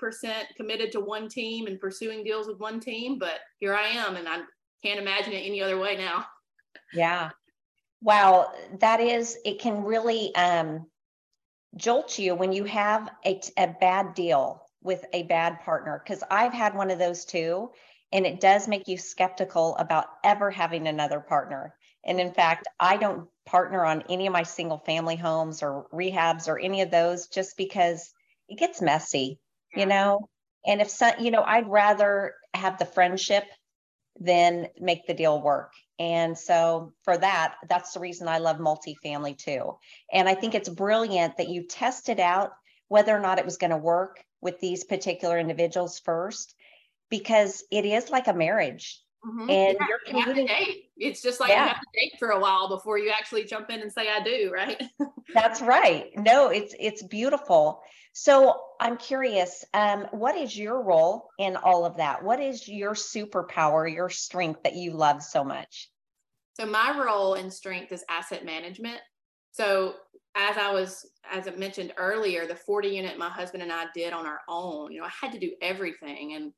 committed 0.57 0.91
to 0.91 0.99
one 0.99 1.29
team 1.29 1.67
and 1.67 1.79
pursuing 1.79 2.25
deals 2.25 2.47
with 2.47 2.59
one 2.59 2.81
team, 2.81 3.17
but 3.17 3.39
here 3.59 3.73
I 3.73 3.87
am, 3.87 4.17
and 4.17 4.27
I 4.27 4.41
can't 4.83 4.99
imagine 4.99 5.31
it 5.31 5.45
any 5.45 5.61
other 5.61 5.79
way 5.79 5.95
now. 5.95 6.25
Yeah. 6.93 7.29
Wow. 8.01 8.51
That 8.79 8.99
is, 8.99 9.37
it 9.45 9.59
can 9.59 9.83
really 9.83 10.35
um, 10.35 10.87
jolt 11.75 12.17
you 12.19 12.35
when 12.35 12.51
you 12.51 12.63
have 12.65 13.09
a, 13.25 13.41
a 13.57 13.67
bad 13.79 14.13
deal 14.13 14.63
with 14.83 15.05
a 15.13 15.23
bad 15.23 15.59
partner. 15.61 16.01
Because 16.03 16.23
I've 16.29 16.53
had 16.53 16.75
one 16.75 16.91
of 16.91 16.99
those 16.99 17.25
too. 17.25 17.71
And 18.11 18.25
it 18.25 18.41
does 18.41 18.67
make 18.67 18.87
you 18.87 18.97
skeptical 18.97 19.75
about 19.77 20.07
ever 20.23 20.51
having 20.51 20.87
another 20.87 21.21
partner. 21.21 21.75
And 22.03 22.19
in 22.19 22.33
fact, 22.33 22.67
I 22.79 22.97
don't 22.97 23.29
partner 23.45 23.85
on 23.85 24.03
any 24.09 24.27
of 24.27 24.33
my 24.33 24.43
single 24.43 24.79
family 24.79 25.15
homes 25.15 25.63
or 25.63 25.87
rehabs 25.93 26.47
or 26.47 26.59
any 26.59 26.81
of 26.81 26.91
those 26.91 27.27
just 27.27 27.55
because 27.57 28.11
it 28.49 28.57
gets 28.59 28.81
messy, 28.81 29.39
you 29.75 29.85
know? 29.85 30.27
And 30.65 30.81
if 30.81 30.89
some, 30.89 31.13
you 31.19 31.31
know, 31.31 31.43
I'd 31.43 31.69
rather 31.69 32.33
have 32.53 32.77
the 32.77 32.85
friendship 32.85 33.45
than 34.19 34.67
make 34.79 35.07
the 35.07 35.13
deal 35.13 35.41
work. 35.41 35.73
And 35.99 36.37
so 36.37 36.93
for 37.03 37.17
that, 37.17 37.55
that's 37.69 37.93
the 37.93 37.99
reason 37.99 38.27
I 38.27 38.39
love 38.39 38.57
multifamily 38.57 39.37
too. 39.37 39.77
And 40.11 40.27
I 40.27 40.35
think 40.35 40.55
it's 40.55 40.69
brilliant 40.69 41.37
that 41.37 41.49
you 41.49 41.63
tested 41.63 42.19
out 42.19 42.51
whether 42.87 43.15
or 43.15 43.19
not 43.19 43.39
it 43.39 43.45
was 43.45 43.57
going 43.57 43.71
to 43.71 43.77
work 43.77 44.23
with 44.41 44.59
these 44.59 44.83
particular 44.83 45.37
individuals 45.37 45.99
first, 45.99 46.55
because 47.09 47.63
it 47.71 47.85
is 47.85 48.09
like 48.09 48.27
a 48.27 48.33
marriage. 48.33 48.99
Mm-hmm. 49.25 49.49
And 49.49 49.77
yeah, 49.79 49.85
you're 49.87 50.23
communicating. 50.23 50.81
It's 50.97 51.21
just 51.21 51.39
like 51.39 51.49
yeah. 51.49 51.63
you 51.63 51.69
have 51.69 51.79
to 51.79 51.87
date 51.93 52.13
for 52.17 52.29
a 52.29 52.39
while 52.39 52.67
before 52.69 52.97
you 52.97 53.11
actually 53.11 53.43
jump 53.43 53.69
in 53.69 53.81
and 53.81 53.91
say 53.91 54.09
I 54.09 54.23
do, 54.23 54.51
right? 54.51 54.81
That's 55.33 55.61
right. 55.61 56.09
No, 56.17 56.49
it's 56.49 56.73
it's 56.79 57.03
beautiful. 57.03 57.81
So 58.13 58.59
I'm 58.79 58.97
curious, 58.97 59.63
um, 59.73 60.07
what 60.11 60.35
is 60.35 60.57
your 60.57 60.81
role 60.83 61.29
in 61.37 61.55
all 61.55 61.85
of 61.85 61.97
that? 61.97 62.23
What 62.23 62.41
is 62.41 62.67
your 62.67 62.93
superpower, 62.93 63.91
your 63.91 64.09
strength 64.09 64.63
that 64.63 64.75
you 64.75 64.91
love 64.91 65.23
so 65.23 65.43
much? 65.43 65.89
So 66.59 66.65
my 66.65 66.99
role 66.99 67.35
in 67.35 67.49
strength 67.49 67.91
is 67.91 68.03
asset 68.09 68.43
management. 68.43 68.99
So 69.51 69.95
as 70.35 70.57
I 70.57 70.71
was, 70.71 71.05
as 71.31 71.47
I 71.47 71.51
mentioned 71.51 71.93
earlier, 71.97 72.45
the 72.45 72.55
40 72.55 72.89
unit 72.89 73.17
my 73.17 73.29
husband 73.29 73.63
and 73.63 73.71
I 73.71 73.85
did 73.93 74.13
on 74.13 74.25
our 74.25 74.41
own, 74.49 74.91
you 74.91 74.99
know, 74.99 75.07
I 75.07 75.11
had 75.21 75.31
to 75.33 75.39
do 75.39 75.53
everything. 75.61 76.33
And 76.33 76.51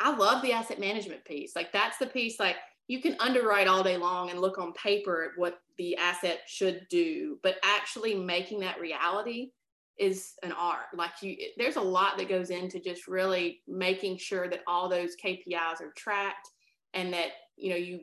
I 0.00 0.14
love 0.14 0.42
the 0.42 0.52
asset 0.52 0.78
management 0.78 1.24
piece. 1.24 1.56
Like 1.56 1.72
that's 1.72 1.98
the 1.98 2.06
piece 2.06 2.38
like 2.38 2.56
you 2.86 3.02
can 3.02 3.16
underwrite 3.20 3.68
all 3.68 3.82
day 3.82 3.96
long 3.96 4.30
and 4.30 4.40
look 4.40 4.58
on 4.58 4.72
paper 4.72 5.24
at 5.24 5.38
what 5.38 5.60
the 5.76 5.96
asset 5.96 6.40
should 6.46 6.86
do, 6.88 7.38
but 7.42 7.56
actually 7.62 8.14
making 8.14 8.60
that 8.60 8.80
reality 8.80 9.50
is 9.98 10.34
an 10.42 10.52
art. 10.52 10.86
Like 10.94 11.10
you 11.20 11.36
there's 11.56 11.76
a 11.76 11.80
lot 11.80 12.16
that 12.18 12.28
goes 12.28 12.50
into 12.50 12.80
just 12.80 13.08
really 13.08 13.60
making 13.66 14.16
sure 14.18 14.48
that 14.48 14.62
all 14.66 14.88
those 14.88 15.16
KPIs 15.22 15.80
are 15.80 15.92
tracked 15.96 16.48
and 16.94 17.12
that 17.12 17.30
you 17.56 17.70
know 17.70 17.76
you 17.76 18.00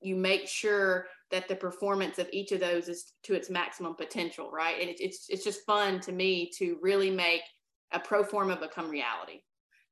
you 0.00 0.16
make 0.16 0.46
sure 0.46 1.06
that 1.30 1.48
the 1.48 1.56
performance 1.56 2.18
of 2.18 2.28
each 2.32 2.52
of 2.52 2.60
those 2.60 2.88
is 2.88 3.12
to 3.24 3.34
its 3.34 3.50
maximum 3.50 3.94
potential, 3.94 4.50
right? 4.50 4.80
And 4.80 4.88
it, 4.88 5.00
it's 5.00 5.26
it's 5.28 5.44
just 5.44 5.66
fun 5.66 6.00
to 6.00 6.12
me 6.12 6.50
to 6.56 6.78
really 6.80 7.10
make 7.10 7.42
a 7.92 8.00
pro 8.00 8.24
forma 8.24 8.56
become 8.56 8.90
reality. 8.90 9.42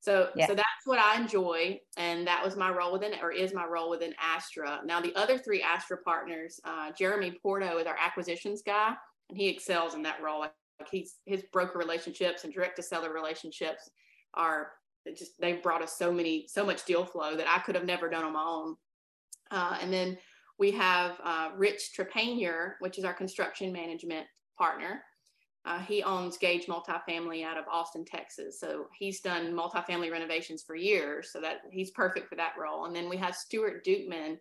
So, 0.07 0.29
yeah. 0.37 0.47
so 0.47 0.55
that's 0.55 0.69
what 0.85 1.01
I 1.01 1.21
enjoy, 1.21 1.81
and 1.97 2.25
that 2.29 2.45
was 2.45 2.55
my 2.55 2.71
role 2.71 2.93
within, 2.93 3.15
or 3.21 3.33
is 3.33 3.53
my 3.53 3.67
role 3.67 3.91
within 3.91 4.15
Astra. 4.23 4.81
Now, 4.85 5.01
the 5.01 5.13
other 5.17 5.37
three 5.37 5.61
Astra 5.61 5.97
partners, 5.99 6.61
uh, 6.63 6.93
Jeremy 6.97 7.37
Porto 7.43 7.79
is 7.79 7.89
our 7.89 7.97
acquisitions 8.01 8.63
guy, 8.65 8.95
and 9.29 9.37
he 9.37 9.49
excels 9.49 9.95
in 9.95 10.05
that 10.05 10.23
role. 10.23 10.39
Like 10.39 10.53
he's 10.93 11.17
his 11.27 11.43
broker 11.53 11.77
relationships 11.77 12.45
and 12.45 12.55
direct 12.55 12.77
to 12.77 12.85
seller 12.85 13.13
relationships 13.13 13.91
are 14.35 14.75
just 15.19 15.41
they've 15.41 15.61
brought 15.61 15.83
us 15.83 15.99
so 15.99 16.13
many, 16.13 16.47
so 16.47 16.65
much 16.65 16.85
deal 16.85 17.05
flow 17.05 17.35
that 17.37 17.49
I 17.49 17.59
could 17.59 17.75
have 17.75 17.85
never 17.85 18.09
done 18.09 18.23
on 18.23 18.33
my 18.35 18.45
own. 18.45 18.77
Uh, 19.51 19.77
and 19.83 19.93
then 19.93 20.17
we 20.57 20.71
have 20.71 21.21
uh, 21.25 21.51
Rich 21.57 21.91
Trepanier, 21.99 22.75
which 22.79 22.97
is 22.97 23.05
our 23.05 23.13
construction 23.13 23.73
management 23.73 24.29
partner. 24.57 25.03
Uh, 25.67 25.81
he 25.81 26.03
owns 26.05 26.39
Gage 26.39 26.67
Multifamily 26.67 27.45
out 27.45 27.59
of 27.59 27.65
Austin, 27.71 28.05
Texas. 28.05 28.61
So 28.61 28.87
he's 28.97 29.21
done 29.21 29.53
multifamily 29.53 30.13
renovations 30.13 30.63
for 30.63 30.77
years. 30.77 31.31
So 31.33 31.41
that 31.41 31.63
he's 31.73 31.91
perfect 31.91 32.29
for 32.29 32.37
that 32.37 32.53
role. 32.59 32.87
And 32.87 32.95
then 32.95 33.09
we 33.09 33.17
have 33.17 33.35
Stuart 33.35 33.85
Dukeman, 33.85 34.37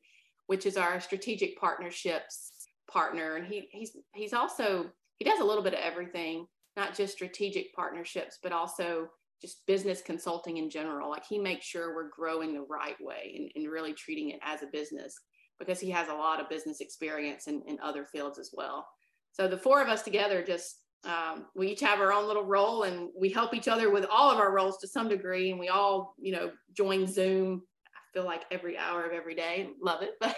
which 0.46 0.68
is 0.68 0.78
our 0.78 1.00
strategic 1.00 1.60
partnerships 1.60 2.68
partner. 2.90 3.38
And 3.38 3.48
he, 3.48 3.68
he's 3.72 3.98
he's 4.14 4.34
also 4.34 4.92
he 5.18 5.26
does 5.26 5.40
a 5.40 5.44
little 5.44 5.64
bit 5.64 5.74
of 5.74 5.80
everything, 5.80 6.46
not 6.78 6.96
just 6.96 7.14
strategic 7.14 7.74
partnerships, 7.74 8.38
but 8.44 8.52
also 8.52 9.08
just 9.42 9.66
business 9.66 10.04
consulting 10.04 10.58
in 10.58 10.70
general. 10.70 11.10
Like 11.10 11.26
he 11.26 11.40
makes 11.40 11.66
sure 11.66 11.96
we're 11.96 12.10
growing 12.10 12.54
the 12.54 12.66
right 12.70 12.96
way 13.02 13.36
and, 13.36 13.52
and 13.56 13.72
really 13.72 13.94
treating 13.94 14.30
it 14.30 14.40
as 14.44 14.62
a 14.62 14.68
business 14.68 15.16
because 15.58 15.80
he 15.80 15.90
has 15.90 16.08
a 16.08 16.14
lot 16.14 16.40
of 16.40 16.50
business 16.50 16.82
experience 16.82 17.48
in, 17.48 17.64
in 17.68 17.80
other 17.82 18.06
fields 18.06 18.38
as 18.38 18.52
well. 18.54 18.88
So 19.32 19.48
the 19.48 19.58
four 19.58 19.82
of 19.82 19.90
us 19.90 20.04
together 20.04 20.44
just 20.44 20.85
um, 21.06 21.46
we 21.56 21.68
each 21.70 21.82
have 21.82 22.00
our 22.00 22.12
own 22.12 22.28
little 22.28 22.46
role 22.46 22.84
and 22.84 23.10
we 23.18 23.30
help 23.30 23.54
each 23.54 23.68
other 23.68 23.92
with 23.92 24.06
all 24.06 24.32
of 24.32 24.40
our 24.40 24.52
roles 24.52 24.78
to 24.80 24.88
some 24.88 25.08
degree 25.08 25.52
and 25.52 25.60
we 25.60 25.70
all 25.70 26.16
you 26.20 26.32
know 26.32 26.52
join 26.74 27.06
zoom 27.08 27.62
i 27.88 28.00
feel 28.14 28.26
like 28.26 28.44
every 28.52 28.78
hour 28.78 29.06
of 29.06 29.14
every 29.14 29.36
day. 29.36 29.70
Love 29.82 30.02
it 30.02 30.16
but 30.20 30.38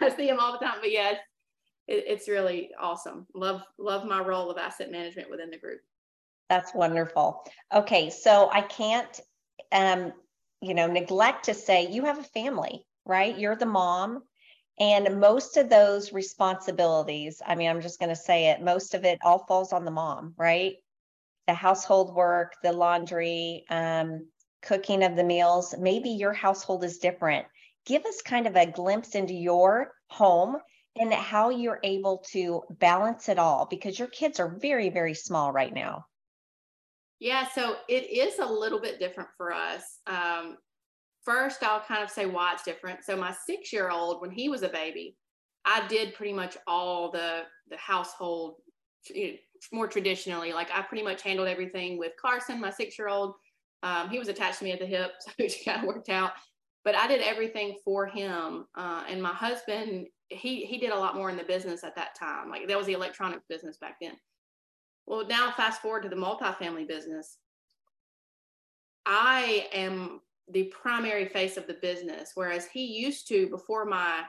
i 0.00 0.08
see 0.16 0.26
them 0.26 0.40
all 0.40 0.52
the 0.52 0.64
time 0.64 0.78
but 0.80 0.90
yes 0.90 1.16
it, 1.88 2.04
it's 2.06 2.28
really 2.28 2.70
awesome. 2.80 3.26
Love 3.34 3.62
love 3.78 4.06
my 4.06 4.20
role 4.20 4.50
of 4.50 4.58
asset 4.58 4.90
management 4.90 5.30
within 5.30 5.50
the 5.50 5.58
group. 5.58 5.80
That's 6.48 6.74
wonderful. 6.74 7.44
Okay 7.74 8.10
so 8.10 8.50
i 8.52 8.62
can't 8.62 9.20
um 9.72 10.12
you 10.60 10.74
know 10.74 10.86
neglect 10.86 11.44
to 11.44 11.54
say 11.54 11.88
you 11.90 12.04
have 12.04 12.18
a 12.18 12.24
family 12.24 12.86
right? 13.06 13.38
You're 13.38 13.56
the 13.56 13.66
mom 13.66 14.22
and 14.78 15.20
most 15.20 15.56
of 15.56 15.70
those 15.70 16.12
responsibilities, 16.12 17.40
I 17.44 17.54
mean, 17.54 17.70
I'm 17.70 17.80
just 17.80 17.98
going 17.98 18.10
to 18.10 18.16
say 18.16 18.50
it, 18.50 18.62
most 18.62 18.94
of 18.94 19.04
it 19.04 19.18
all 19.22 19.46
falls 19.46 19.72
on 19.72 19.84
the 19.84 19.90
mom, 19.90 20.34
right? 20.36 20.74
The 21.46 21.54
household 21.54 22.14
work, 22.14 22.54
the 22.62 22.72
laundry, 22.72 23.64
um, 23.70 24.26
cooking 24.62 25.02
of 25.02 25.16
the 25.16 25.24
meals. 25.24 25.74
Maybe 25.78 26.10
your 26.10 26.32
household 26.32 26.84
is 26.84 26.98
different. 26.98 27.46
Give 27.86 28.04
us 28.04 28.20
kind 28.20 28.46
of 28.46 28.56
a 28.56 28.66
glimpse 28.66 29.14
into 29.14 29.34
your 29.34 29.92
home 30.08 30.56
and 30.98 31.12
how 31.12 31.50
you're 31.50 31.80
able 31.82 32.24
to 32.32 32.62
balance 32.70 33.28
it 33.28 33.38
all 33.38 33.66
because 33.70 33.98
your 33.98 34.08
kids 34.08 34.40
are 34.40 34.58
very, 34.60 34.90
very 34.90 35.14
small 35.14 35.52
right 35.52 35.72
now. 35.72 36.04
Yeah, 37.18 37.48
so 37.48 37.76
it 37.88 38.10
is 38.10 38.38
a 38.38 38.46
little 38.46 38.80
bit 38.80 38.98
different 38.98 39.30
for 39.36 39.52
us. 39.52 39.82
Um, 40.06 40.58
first 41.26 41.62
I'll 41.62 41.80
kind 41.80 42.02
of 42.02 42.10
say 42.10 42.24
why 42.24 42.54
it's 42.54 42.62
different. 42.62 43.04
So 43.04 43.16
my 43.16 43.34
six 43.46 43.72
year 43.72 43.90
old, 43.90 44.22
when 44.22 44.30
he 44.30 44.48
was 44.48 44.62
a 44.62 44.68
baby, 44.68 45.16
I 45.66 45.86
did 45.88 46.14
pretty 46.14 46.32
much 46.32 46.56
all 46.66 47.10
the 47.10 47.42
the 47.68 47.76
household 47.76 48.54
you 49.10 49.32
know, 49.32 49.38
more 49.72 49.88
traditionally. 49.88 50.52
Like 50.52 50.70
I 50.72 50.80
pretty 50.82 51.02
much 51.02 51.22
handled 51.22 51.48
everything 51.48 51.98
with 51.98 52.12
Carson, 52.20 52.60
my 52.60 52.70
six 52.70 52.98
year 52.98 53.08
old. 53.08 53.34
Um, 53.82 54.08
he 54.08 54.18
was 54.18 54.28
attached 54.28 54.60
to 54.60 54.64
me 54.64 54.72
at 54.72 54.78
the 54.78 54.86
hip, 54.86 55.12
so 55.20 55.32
it 55.38 55.54
kind 55.64 55.80
of 55.80 55.86
worked 55.86 56.08
out. 56.08 56.32
But 56.84 56.94
I 56.94 57.08
did 57.08 57.20
everything 57.20 57.76
for 57.84 58.06
him. 58.06 58.66
Uh, 58.76 59.02
and 59.10 59.20
my 59.20 59.32
husband, 59.32 60.06
he 60.28 60.64
he 60.64 60.78
did 60.78 60.92
a 60.92 60.98
lot 60.98 61.16
more 61.16 61.28
in 61.28 61.36
the 61.36 61.42
business 61.42 61.82
at 61.82 61.96
that 61.96 62.14
time. 62.18 62.48
Like 62.48 62.68
that 62.68 62.78
was 62.78 62.86
the 62.86 62.92
electronics 62.92 63.44
business 63.48 63.76
back 63.78 63.96
then. 64.00 64.12
Well, 65.06 65.26
now 65.26 65.52
fast 65.56 65.82
forward 65.82 66.04
to 66.04 66.08
the 66.08 66.16
multifamily 66.16 66.88
business. 66.88 67.38
I 69.04 69.68
am 69.72 70.20
the 70.52 70.64
primary 70.64 71.26
face 71.26 71.56
of 71.56 71.66
the 71.66 71.74
business. 71.74 72.32
Whereas 72.34 72.66
he 72.66 72.84
used 72.84 73.28
to, 73.28 73.48
before 73.48 73.84
my 73.84 74.22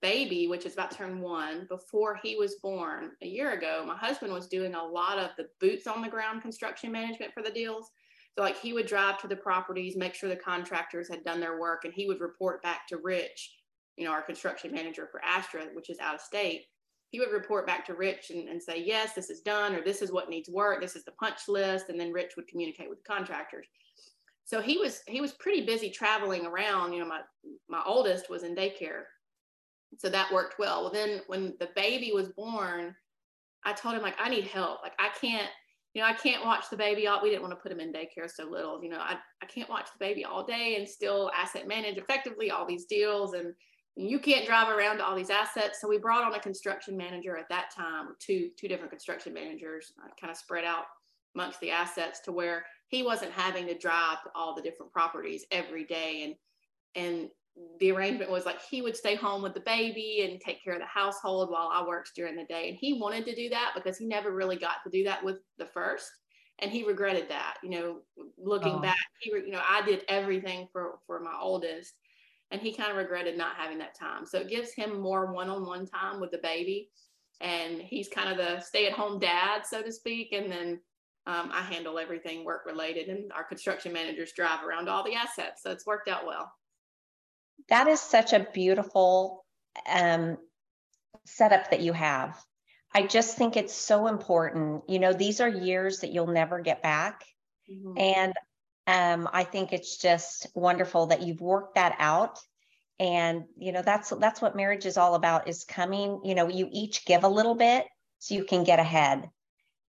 baby, 0.00 0.48
which 0.48 0.66
is 0.66 0.74
about 0.74 0.90
to 0.90 0.96
turn 0.96 1.20
one, 1.20 1.66
before 1.68 2.18
he 2.22 2.36
was 2.36 2.56
born 2.56 3.12
a 3.22 3.26
year 3.26 3.52
ago, 3.52 3.84
my 3.86 3.96
husband 3.96 4.32
was 4.32 4.48
doing 4.48 4.74
a 4.74 4.84
lot 4.84 5.18
of 5.18 5.30
the 5.36 5.46
boots 5.60 5.86
on 5.86 6.02
the 6.02 6.08
ground 6.08 6.42
construction 6.42 6.90
management 6.90 7.32
for 7.32 7.42
the 7.42 7.50
deals. 7.50 7.90
So, 8.36 8.42
like, 8.42 8.58
he 8.58 8.72
would 8.72 8.86
drive 8.86 9.18
to 9.18 9.28
the 9.28 9.36
properties, 9.36 9.96
make 9.96 10.14
sure 10.14 10.28
the 10.28 10.36
contractors 10.36 11.08
had 11.08 11.22
done 11.22 11.38
their 11.38 11.60
work, 11.60 11.84
and 11.84 11.94
he 11.94 12.06
would 12.06 12.20
report 12.20 12.62
back 12.62 12.86
to 12.88 12.96
Rich, 12.96 13.56
you 13.96 14.04
know, 14.04 14.10
our 14.10 14.22
construction 14.22 14.72
manager 14.72 15.06
for 15.10 15.22
Astra, 15.22 15.66
which 15.74 15.90
is 15.90 15.98
out 16.00 16.14
of 16.14 16.20
state. 16.20 16.64
He 17.10 17.20
would 17.20 17.30
report 17.30 17.66
back 17.66 17.84
to 17.86 17.94
Rich 17.94 18.30
and, 18.30 18.48
and 18.48 18.60
say, 18.60 18.82
Yes, 18.82 19.12
this 19.12 19.28
is 19.28 19.42
done, 19.42 19.74
or 19.74 19.84
this 19.84 20.00
is 20.00 20.10
what 20.10 20.30
needs 20.30 20.48
work, 20.48 20.80
this 20.80 20.96
is 20.96 21.04
the 21.04 21.12
punch 21.12 21.46
list. 21.46 21.90
And 21.90 22.00
then 22.00 22.10
Rich 22.10 22.32
would 22.36 22.48
communicate 22.48 22.88
with 22.88 22.98
the 23.04 23.12
contractors 23.12 23.66
so 24.44 24.60
he 24.60 24.78
was 24.78 25.00
he 25.06 25.20
was 25.20 25.32
pretty 25.32 25.64
busy 25.64 25.90
traveling 25.90 26.46
around 26.46 26.92
you 26.92 27.00
know 27.00 27.08
my 27.08 27.20
my 27.68 27.82
oldest 27.86 28.30
was 28.30 28.42
in 28.42 28.54
daycare. 28.54 29.04
So 29.98 30.08
that 30.08 30.32
worked 30.32 30.58
well. 30.58 30.82
Well 30.82 30.92
then 30.92 31.20
when 31.26 31.54
the 31.60 31.68
baby 31.76 32.12
was 32.12 32.28
born 32.28 32.94
i 33.64 33.72
told 33.72 33.94
him 33.94 34.02
like 34.02 34.16
i 34.18 34.28
need 34.28 34.44
help. 34.44 34.82
Like 34.82 34.94
i 34.98 35.10
can't 35.20 35.48
you 35.94 36.02
know 36.02 36.08
i 36.08 36.14
can't 36.14 36.44
watch 36.44 36.64
the 36.70 36.76
baby 36.76 37.06
all 37.06 37.22
we 37.22 37.30
didn't 37.30 37.42
want 37.42 37.52
to 37.52 37.60
put 37.60 37.72
him 37.72 37.80
in 37.80 37.92
daycare 37.92 38.30
so 38.30 38.44
little 38.44 38.82
you 38.82 38.88
know 38.88 38.98
i, 38.98 39.16
I 39.42 39.46
can't 39.46 39.68
watch 39.68 39.88
the 39.92 39.98
baby 39.98 40.24
all 40.24 40.44
day 40.44 40.76
and 40.76 40.88
still 40.88 41.30
asset 41.36 41.68
manage 41.68 41.98
effectively 41.98 42.50
all 42.50 42.66
these 42.66 42.86
deals 42.86 43.34
and 43.34 43.54
you 43.96 44.18
can't 44.18 44.46
drive 44.46 44.68
around 44.68 44.98
to 44.98 45.04
all 45.04 45.14
these 45.14 45.30
assets. 45.30 45.80
So 45.80 45.88
we 45.88 45.98
brought 45.98 46.24
on 46.24 46.34
a 46.34 46.40
construction 46.40 46.96
manager 46.96 47.36
at 47.36 47.48
that 47.50 47.70
time 47.74 48.08
two 48.18 48.50
two 48.58 48.68
different 48.68 48.90
construction 48.90 49.34
managers 49.34 49.92
uh, 50.02 50.08
kind 50.20 50.30
of 50.30 50.36
spread 50.36 50.64
out 50.64 50.84
amongst 51.34 51.60
the 51.60 51.70
assets 51.70 52.20
to 52.20 52.32
where 52.32 52.64
he 52.92 53.02
wasn't 53.02 53.32
having 53.32 53.66
to 53.66 53.76
drive 53.76 54.22
to 54.22 54.30
all 54.34 54.54
the 54.54 54.60
different 54.62 54.92
properties 54.92 55.46
every 55.50 55.84
day. 55.84 56.24
And 56.24 56.34
and 56.94 57.28
the 57.80 57.90
arrangement 57.90 58.30
was 58.30 58.44
like 58.46 58.60
he 58.70 58.82
would 58.82 58.96
stay 58.96 59.14
home 59.14 59.42
with 59.42 59.54
the 59.54 59.60
baby 59.60 60.28
and 60.28 60.40
take 60.40 60.62
care 60.62 60.74
of 60.74 60.80
the 60.80 60.86
household 60.86 61.50
while 61.50 61.70
I 61.72 61.86
worked 61.86 62.12
during 62.14 62.36
the 62.36 62.44
day. 62.44 62.68
And 62.68 62.78
he 62.78 63.00
wanted 63.00 63.24
to 63.24 63.34
do 63.34 63.48
that 63.48 63.72
because 63.74 63.96
he 63.96 64.06
never 64.06 64.30
really 64.30 64.56
got 64.56 64.76
to 64.84 64.90
do 64.90 65.04
that 65.04 65.24
with 65.24 65.38
the 65.56 65.66
first. 65.66 66.10
And 66.58 66.70
he 66.70 66.84
regretted 66.84 67.30
that 67.30 67.56
you 67.62 67.70
know 67.70 68.00
looking 68.38 68.74
oh. 68.74 68.80
back 68.80 68.96
he 69.20 69.30
you 69.30 69.52
know 69.52 69.62
I 69.66 69.82
did 69.82 70.04
everything 70.08 70.68
for 70.70 70.98
for 71.06 71.18
my 71.18 71.34
oldest 71.40 71.94
and 72.50 72.60
he 72.60 72.74
kind 72.74 72.90
of 72.90 72.98
regretted 72.98 73.38
not 73.38 73.56
having 73.56 73.78
that 73.78 73.98
time. 73.98 74.26
So 74.26 74.38
it 74.38 74.50
gives 74.50 74.74
him 74.74 75.00
more 75.00 75.32
one-on-one 75.32 75.86
time 75.86 76.20
with 76.20 76.30
the 76.30 76.38
baby. 76.38 76.90
And 77.40 77.80
he's 77.80 78.10
kind 78.10 78.30
of 78.30 78.36
the 78.36 78.60
stay-at-home 78.60 79.18
dad 79.18 79.62
so 79.64 79.82
to 79.82 79.90
speak. 79.90 80.32
And 80.32 80.52
then 80.52 80.78
um, 81.26 81.50
I 81.52 81.62
handle 81.62 81.98
everything 81.98 82.44
work 82.44 82.66
related, 82.66 83.08
and 83.08 83.32
our 83.32 83.44
construction 83.44 83.92
managers 83.92 84.32
drive 84.32 84.64
around 84.64 84.88
all 84.88 85.04
the 85.04 85.14
assets. 85.14 85.62
So 85.62 85.70
it's 85.70 85.86
worked 85.86 86.08
out 86.08 86.26
well. 86.26 86.52
That 87.68 87.86
is 87.86 88.00
such 88.00 88.32
a 88.32 88.46
beautiful 88.52 89.44
um, 89.88 90.36
setup 91.24 91.70
that 91.70 91.80
you 91.80 91.92
have. 91.92 92.40
I 92.94 93.06
just 93.06 93.36
think 93.36 93.56
it's 93.56 93.74
so 93.74 94.06
important. 94.06 94.82
You 94.88 94.98
know, 94.98 95.12
these 95.12 95.40
are 95.40 95.48
years 95.48 96.00
that 96.00 96.12
you'll 96.12 96.26
never 96.26 96.60
get 96.60 96.82
back. 96.82 97.24
Mm-hmm. 97.70 97.98
And 97.98 98.32
um, 98.86 99.28
I 99.32 99.44
think 99.44 99.72
it's 99.72 99.96
just 99.96 100.48
wonderful 100.54 101.06
that 101.06 101.22
you've 101.22 101.40
worked 101.40 101.76
that 101.76 101.96
out. 101.98 102.38
And 102.98 103.44
you 103.56 103.72
know, 103.72 103.82
that's 103.82 104.10
that's 104.10 104.42
what 104.42 104.56
marriage 104.56 104.86
is 104.86 104.96
all 104.96 105.14
about 105.14 105.48
is 105.48 105.64
coming, 105.64 106.20
you 106.24 106.34
know, 106.34 106.48
you 106.48 106.68
each 106.70 107.04
give 107.04 107.24
a 107.24 107.28
little 107.28 107.54
bit 107.54 107.86
so 108.18 108.34
you 108.34 108.44
can 108.44 108.64
get 108.64 108.78
ahead. 108.78 109.28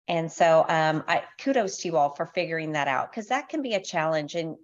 And 0.07 0.31
so 0.31 0.65
um, 0.67 1.03
I 1.07 1.23
kudos 1.39 1.77
to 1.77 1.87
you 1.87 1.97
all 1.97 2.13
for 2.15 2.25
figuring 2.25 2.73
that 2.73 2.87
out 2.87 3.11
because 3.11 3.27
that 3.27 3.49
can 3.49 3.61
be 3.61 3.73
a 3.73 3.81
challenge. 3.81 4.35
And 4.35 4.57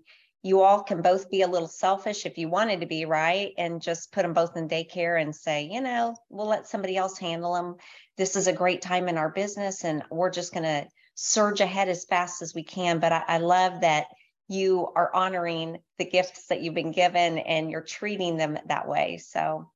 you 0.43 0.61
all 0.61 0.83
can 0.83 1.01
both 1.01 1.29
be 1.29 1.41
a 1.41 1.47
little 1.47 1.67
selfish 1.67 2.25
if 2.25 2.37
you 2.37 2.49
wanted 2.49 2.81
to 2.81 2.85
be, 2.85 3.05
right? 3.05 3.51
And 3.57 3.81
just 3.81 4.11
put 4.11 4.23
them 4.23 4.33
both 4.33 4.55
in 4.55 4.69
daycare 4.69 5.21
and 5.21 5.35
say, 5.35 5.69
you 5.71 5.81
know, 5.81 6.15
we'll 6.29 6.47
let 6.47 6.67
somebody 6.67 6.95
else 6.95 7.17
handle 7.17 7.53
them. 7.53 7.75
This 8.17 8.35
is 8.35 8.47
a 8.47 8.53
great 8.53 8.81
time 8.81 9.09
in 9.09 9.17
our 9.17 9.29
business 9.29 9.83
and 9.83 10.03
we're 10.09 10.29
just 10.29 10.53
going 10.53 10.63
to 10.63 10.87
surge 11.15 11.59
ahead 11.59 11.89
as 11.89 12.05
fast 12.05 12.41
as 12.41 12.55
we 12.55 12.63
can. 12.63 12.99
But 12.99 13.11
I, 13.11 13.23
I 13.27 13.37
love 13.39 13.81
that 13.81 14.07
you 14.47 14.87
are 14.95 15.13
honoring 15.13 15.77
the 15.97 16.05
gifts 16.05 16.47
that 16.47 16.61
you've 16.61 16.73
been 16.73 16.91
given 16.91 17.37
and 17.39 17.69
you're 17.69 17.81
treating 17.81 18.37
them 18.37 18.57
that 18.67 18.87
way. 18.87 19.17
So 19.17 19.69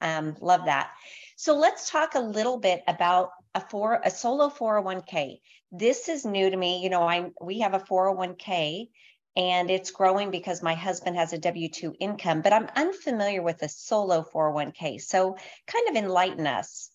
um, 0.00 0.36
love 0.40 0.64
that. 0.64 0.90
So 1.36 1.56
let's 1.56 1.88
talk 1.88 2.14
a 2.14 2.20
little 2.20 2.58
bit 2.58 2.82
about 2.88 3.30
a 3.54 3.60
for 3.60 4.00
a 4.04 4.10
solo 4.10 4.48
401k. 4.48 5.40
This 5.72 6.08
is 6.08 6.24
new 6.24 6.50
to 6.50 6.56
me. 6.56 6.82
You 6.82 6.90
know, 6.90 7.02
I 7.02 7.30
we 7.40 7.60
have 7.60 7.74
a 7.74 7.80
401k 7.80 8.88
and 9.36 9.70
it's 9.70 9.90
growing 9.90 10.30
because 10.30 10.62
my 10.62 10.74
husband 10.74 11.16
has 11.16 11.32
a 11.32 11.38
W 11.38 11.68
2 11.68 11.94
income, 12.00 12.42
but 12.42 12.52
I'm 12.52 12.68
unfamiliar 12.76 13.42
with 13.42 13.62
a 13.62 13.68
solo 13.68 14.24
401k. 14.34 15.00
So 15.00 15.36
kind 15.66 15.88
of 15.88 15.96
enlighten 15.96 16.46
us. 16.46 16.90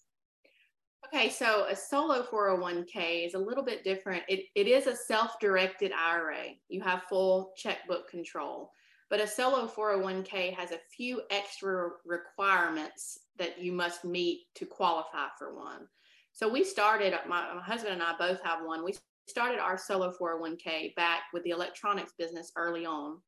Okay, 1.07 1.29
so 1.29 1.65
a 1.69 1.75
solo 1.75 2.23
401k 2.23 3.25
is 3.25 3.35
a 3.35 3.39
little 3.39 3.63
bit 3.63 3.83
different. 3.83 4.23
It, 4.27 4.45
it 4.55 4.67
is 4.67 4.87
a 4.87 4.95
self 4.95 5.39
directed 5.39 5.91
IRA, 5.91 6.55
you 6.67 6.81
have 6.81 7.03
full 7.03 7.53
checkbook 7.55 8.09
control. 8.09 8.71
But 9.09 9.21
a 9.21 9.27
solo 9.27 9.67
401k 9.67 10.55
has 10.55 10.71
a 10.71 10.79
few 10.95 11.21
extra 11.29 11.91
requirements 12.05 13.19
that 13.37 13.61
you 13.61 13.71
must 13.71 14.03
meet 14.03 14.47
to 14.55 14.65
qualify 14.65 15.27
for 15.37 15.55
one. 15.55 15.87
So 16.35 16.49
we 16.49 16.65
started, 16.65 17.13
uh, 17.13 17.19
my, 17.29 17.53
my 17.53 17.61
husband 17.61 17.93
and 17.93 18.03
I 18.03 18.13
both 18.19 18.43
have 18.43 18.59
one. 18.65 18.83
We 18.83 18.93
started 19.25 19.57
our 19.57 19.77
solo 19.77 20.13
401k 20.21 20.93
back 20.95 21.21
with 21.33 21.43
the 21.45 21.51
electronics 21.51 22.11
business 22.19 22.51
early 22.57 22.85
on. 22.85 23.19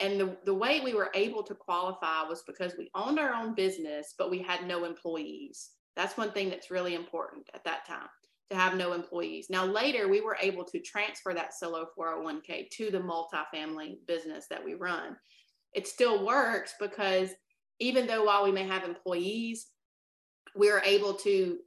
And 0.00 0.18
the, 0.18 0.36
the 0.46 0.54
way 0.54 0.80
we 0.80 0.94
were 0.94 1.10
able 1.14 1.42
to 1.42 1.54
qualify 1.54 2.22
was 2.26 2.42
because 2.46 2.76
we 2.78 2.90
owned 2.94 3.18
our 3.18 3.34
own 3.34 3.54
business, 3.54 4.14
but 4.18 4.30
we 4.30 4.38
had 4.38 4.66
no 4.66 4.84
employees. 4.84 5.72
That's 5.96 6.16
one 6.16 6.32
thing 6.32 6.48
that's 6.48 6.70
really 6.70 6.94
important 6.94 7.46
at 7.52 7.62
that 7.64 7.86
time 7.86 8.08
to 8.50 8.56
have 8.56 8.74
no 8.74 8.94
employees. 8.94 9.48
Now, 9.50 9.66
later, 9.66 10.08
we 10.08 10.22
were 10.22 10.38
able 10.40 10.64
to 10.64 10.80
transfer 10.80 11.34
that 11.34 11.52
solo 11.52 11.88
401k 11.96 12.70
to 12.70 12.90
the 12.90 13.00
multifamily 13.00 13.98
business 14.08 14.46
that 14.48 14.64
we 14.64 14.72
run. 14.72 15.14
It 15.74 15.86
still 15.86 16.24
works 16.24 16.72
because 16.80 17.32
even 17.80 18.06
though 18.06 18.24
while 18.24 18.44
we 18.44 18.50
may 18.50 18.66
have 18.66 18.82
employees, 18.82 19.66
we're 20.56 20.80
able 20.80 21.12
to 21.14 21.58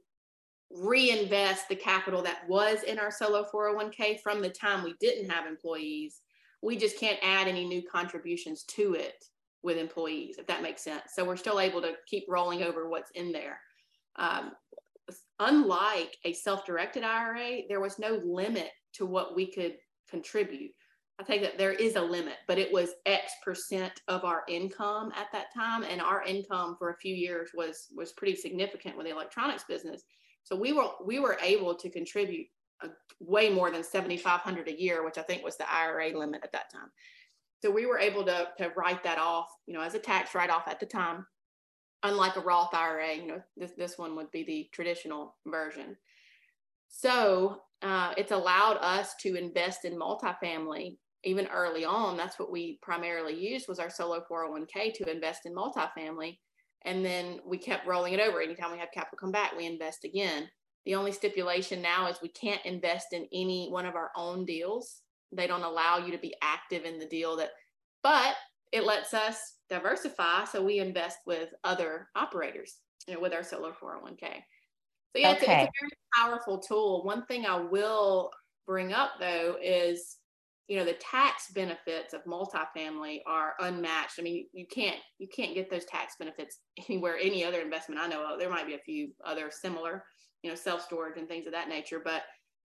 reinvest 0.70 1.68
the 1.68 1.76
capital 1.76 2.22
that 2.22 2.48
was 2.48 2.82
in 2.82 2.98
our 2.98 3.10
solo 3.10 3.44
401k 3.52 4.20
from 4.20 4.40
the 4.42 4.50
time 4.50 4.84
we 4.84 4.94
didn't 5.00 5.30
have 5.30 5.46
employees. 5.46 6.20
We 6.62 6.76
just 6.76 6.98
can't 6.98 7.18
add 7.22 7.48
any 7.48 7.66
new 7.66 7.82
contributions 7.82 8.64
to 8.64 8.94
it 8.94 9.24
with 9.62 9.78
employees, 9.78 10.36
if 10.38 10.46
that 10.46 10.62
makes 10.62 10.82
sense. 10.82 11.12
So 11.14 11.24
we're 11.24 11.36
still 11.36 11.60
able 11.60 11.80
to 11.82 11.94
keep 12.06 12.24
rolling 12.28 12.62
over 12.62 12.88
what's 12.88 13.10
in 13.12 13.32
there. 13.32 13.60
Um, 14.16 14.52
unlike 15.40 16.16
a 16.24 16.32
self-directed 16.32 17.02
IRA, 17.02 17.62
there 17.68 17.80
was 17.80 17.98
no 17.98 18.20
limit 18.24 18.70
to 18.94 19.06
what 19.06 19.34
we 19.34 19.50
could 19.50 19.76
contribute. 20.08 20.72
I 21.20 21.24
think 21.24 21.42
that 21.42 21.58
there 21.58 21.72
is 21.72 21.96
a 21.96 22.02
limit, 22.02 22.36
but 22.46 22.58
it 22.58 22.72
was 22.72 22.94
X 23.04 23.32
percent 23.44 23.92
of 24.06 24.24
our 24.24 24.42
income 24.48 25.12
at 25.16 25.26
that 25.32 25.52
time, 25.52 25.82
and 25.82 26.00
our 26.00 26.22
income 26.22 26.76
for 26.78 26.90
a 26.90 26.96
few 26.96 27.14
years 27.14 27.50
was 27.54 27.88
was 27.96 28.12
pretty 28.12 28.36
significant 28.36 28.96
with 28.96 29.06
the 29.06 29.12
electronics 29.12 29.64
business. 29.64 30.04
So 30.48 30.56
we 30.56 30.72
were 30.72 30.88
we 31.04 31.18
were 31.18 31.36
able 31.42 31.74
to 31.74 31.90
contribute 31.90 32.46
a, 32.82 32.88
way 33.20 33.50
more 33.50 33.70
than 33.70 33.84
seventy 33.84 34.16
five 34.16 34.40
hundred 34.40 34.68
a 34.68 34.80
year, 34.80 35.04
which 35.04 35.18
I 35.18 35.22
think 35.22 35.44
was 35.44 35.58
the 35.58 35.70
IRA 35.70 36.18
limit 36.18 36.40
at 36.42 36.52
that 36.52 36.72
time. 36.72 36.88
So 37.60 37.70
we 37.70 37.84
were 37.84 37.98
able 37.98 38.24
to 38.24 38.48
to 38.56 38.72
write 38.76 39.02
that 39.04 39.18
off, 39.18 39.48
you 39.66 39.74
know, 39.74 39.82
as 39.82 39.94
a 39.94 39.98
tax 39.98 40.34
write 40.34 40.50
off 40.50 40.66
at 40.66 40.80
the 40.80 40.86
time 40.86 41.26
unlike 42.02 42.36
a 42.36 42.40
Roth 42.40 42.74
IRA, 42.74 43.14
you 43.14 43.26
know, 43.26 43.42
this, 43.56 43.72
this 43.76 43.98
one 43.98 44.14
would 44.16 44.30
be 44.30 44.44
the 44.44 44.68
traditional 44.72 45.36
version. 45.46 45.96
So 46.88 47.62
uh, 47.82 48.14
it's 48.16 48.32
allowed 48.32 48.78
us 48.80 49.14
to 49.22 49.34
invest 49.34 49.84
in 49.84 49.98
multifamily 49.98 50.96
even 51.24 51.46
early 51.48 51.84
on. 51.84 52.16
That's 52.16 52.38
what 52.38 52.52
we 52.52 52.78
primarily 52.80 53.34
used 53.34 53.68
was 53.68 53.80
our 53.80 53.90
solo 53.90 54.22
401k 54.30 54.94
to 54.94 55.10
invest 55.10 55.46
in 55.46 55.54
multifamily. 55.54 56.38
And 56.84 57.04
then 57.04 57.40
we 57.44 57.58
kept 57.58 57.86
rolling 57.86 58.14
it 58.14 58.20
over. 58.20 58.40
Anytime 58.40 58.72
we 58.72 58.78
have 58.78 58.92
capital 58.92 59.18
come 59.18 59.32
back, 59.32 59.56
we 59.56 59.66
invest 59.66 60.04
again. 60.04 60.48
The 60.86 60.94
only 60.94 61.12
stipulation 61.12 61.82
now 61.82 62.08
is 62.08 62.22
we 62.22 62.28
can't 62.28 62.64
invest 62.64 63.12
in 63.12 63.26
any 63.32 63.68
one 63.68 63.84
of 63.84 63.94
our 63.94 64.10
own 64.16 64.44
deals. 64.44 65.02
They 65.32 65.46
don't 65.46 65.62
allow 65.62 65.98
you 65.98 66.12
to 66.12 66.18
be 66.18 66.34
active 66.42 66.84
in 66.84 66.98
the 66.98 67.06
deal 67.06 67.36
that, 67.36 67.50
but 68.02 68.36
it 68.72 68.84
lets 68.84 69.12
us 69.12 69.54
diversify. 69.68 70.44
So 70.44 70.64
we 70.64 70.78
invest 70.78 71.18
with 71.26 71.50
other 71.64 72.08
operators, 72.14 72.76
you 73.06 73.14
know, 73.14 73.20
with 73.20 73.34
our 73.34 73.42
solo 73.42 73.72
401k. 73.72 74.42
So 75.12 75.22
yeah, 75.22 75.32
okay. 75.32 75.32
it's, 75.32 75.42
it's, 75.42 75.48
a 75.48 75.52
very 75.52 75.90
powerful 76.16 76.58
tool. 76.58 77.04
One 77.04 77.24
thing 77.26 77.44
I 77.44 77.56
will 77.60 78.30
bring 78.66 78.92
up 78.92 79.12
though 79.20 79.56
is, 79.62 80.16
you 80.68 80.76
know, 80.78 80.84
the 80.84 80.94
tax 80.94 81.50
benefits 81.52 82.12
of 82.12 82.24
multifamily 82.24 83.20
are 83.26 83.54
unmatched. 83.60 84.18
I 84.18 84.22
mean, 84.22 84.46
you, 84.52 84.66
can't 84.66 84.98
you 85.18 85.26
can't 85.34 85.54
get 85.54 85.70
those 85.70 85.86
tax 85.86 86.14
benefits 86.18 86.58
anywhere, 86.88 87.16
any 87.20 87.44
other 87.44 87.60
investment 87.60 88.00
I 88.00 88.06
know 88.06 88.24
of. 88.32 88.38
There 88.38 88.50
might 88.50 88.66
be 88.66 88.74
a 88.74 88.78
few 88.78 89.10
other 89.24 89.50
similar, 89.50 90.04
you 90.42 90.50
know, 90.50 90.56
self 90.56 90.82
storage 90.82 91.18
and 91.18 91.26
things 91.26 91.46
of 91.46 91.52
that 91.52 91.68
nature, 91.68 92.00
but 92.04 92.22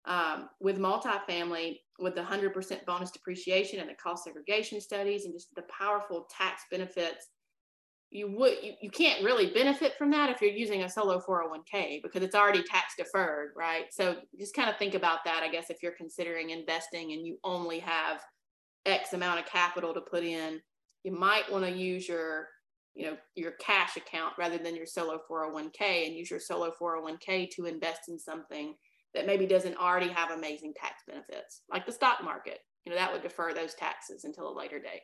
um, 0.05 0.47
with 0.61 0.79
multifamily, 0.79 1.79
with 1.99 2.15
the 2.15 2.21
100% 2.21 2.85
bonus 2.85 3.11
depreciation 3.11 3.79
and 3.79 3.89
the 3.89 3.95
cost 3.95 4.23
segregation 4.23 4.79
studies 4.79 5.25
and 5.25 5.33
just 5.33 5.53
the 5.55 5.63
powerful 5.63 6.27
tax 6.29 6.63
benefits, 6.71 7.27
you 8.09 8.31
would 8.31 8.53
you, 8.63 8.73
you 8.81 8.89
can't 8.89 9.23
really 9.23 9.51
benefit 9.51 9.93
from 9.97 10.11
that 10.11 10.29
if 10.29 10.41
you're 10.41 10.51
using 10.51 10.83
a 10.83 10.89
solo 10.89 11.19
401k 11.19 12.01
because 12.01 12.23
it's 12.23 12.35
already 12.35 12.63
tax 12.63 12.93
deferred, 12.97 13.51
right? 13.55 13.85
So 13.91 14.17
just 14.39 14.55
kind 14.55 14.69
of 14.69 14.77
think 14.77 14.93
about 14.93 15.19
that, 15.25 15.43
I 15.43 15.49
guess, 15.49 15.69
if 15.69 15.83
you're 15.83 15.91
considering 15.91 16.51
investing 16.51 17.11
and 17.11 17.25
you 17.25 17.37
only 17.43 17.79
have 17.79 18.21
X 18.85 19.13
amount 19.13 19.39
of 19.39 19.45
capital 19.45 19.93
to 19.93 20.01
put 20.01 20.23
in, 20.23 20.61
you 21.03 21.11
might 21.11 21.51
want 21.51 21.65
to 21.65 21.71
use 21.71 22.07
your 22.07 22.47
you 22.95 23.05
know 23.05 23.17
your 23.35 23.51
cash 23.59 23.97
account 23.97 24.33
rather 24.39 24.57
than 24.57 24.75
your 24.75 24.87
solo 24.87 25.19
401k 25.29 26.07
and 26.07 26.15
use 26.15 26.31
your 26.31 26.39
solo 26.39 26.71
401k 26.81 27.49
to 27.51 27.65
invest 27.65 28.01
in 28.07 28.17
something 28.17 28.73
that 29.13 29.25
maybe 29.25 29.45
doesn't 29.45 29.77
already 29.77 30.09
have 30.09 30.31
amazing 30.31 30.73
tax 30.75 31.03
benefits, 31.07 31.61
like 31.71 31.85
the 31.85 31.91
stock 31.91 32.23
market. 32.23 32.59
You 32.85 32.91
know, 32.91 32.97
that 32.97 33.11
would 33.11 33.23
defer 33.23 33.53
those 33.53 33.73
taxes 33.73 34.23
until 34.23 34.49
a 34.49 34.57
later 34.57 34.79
date. 34.79 35.01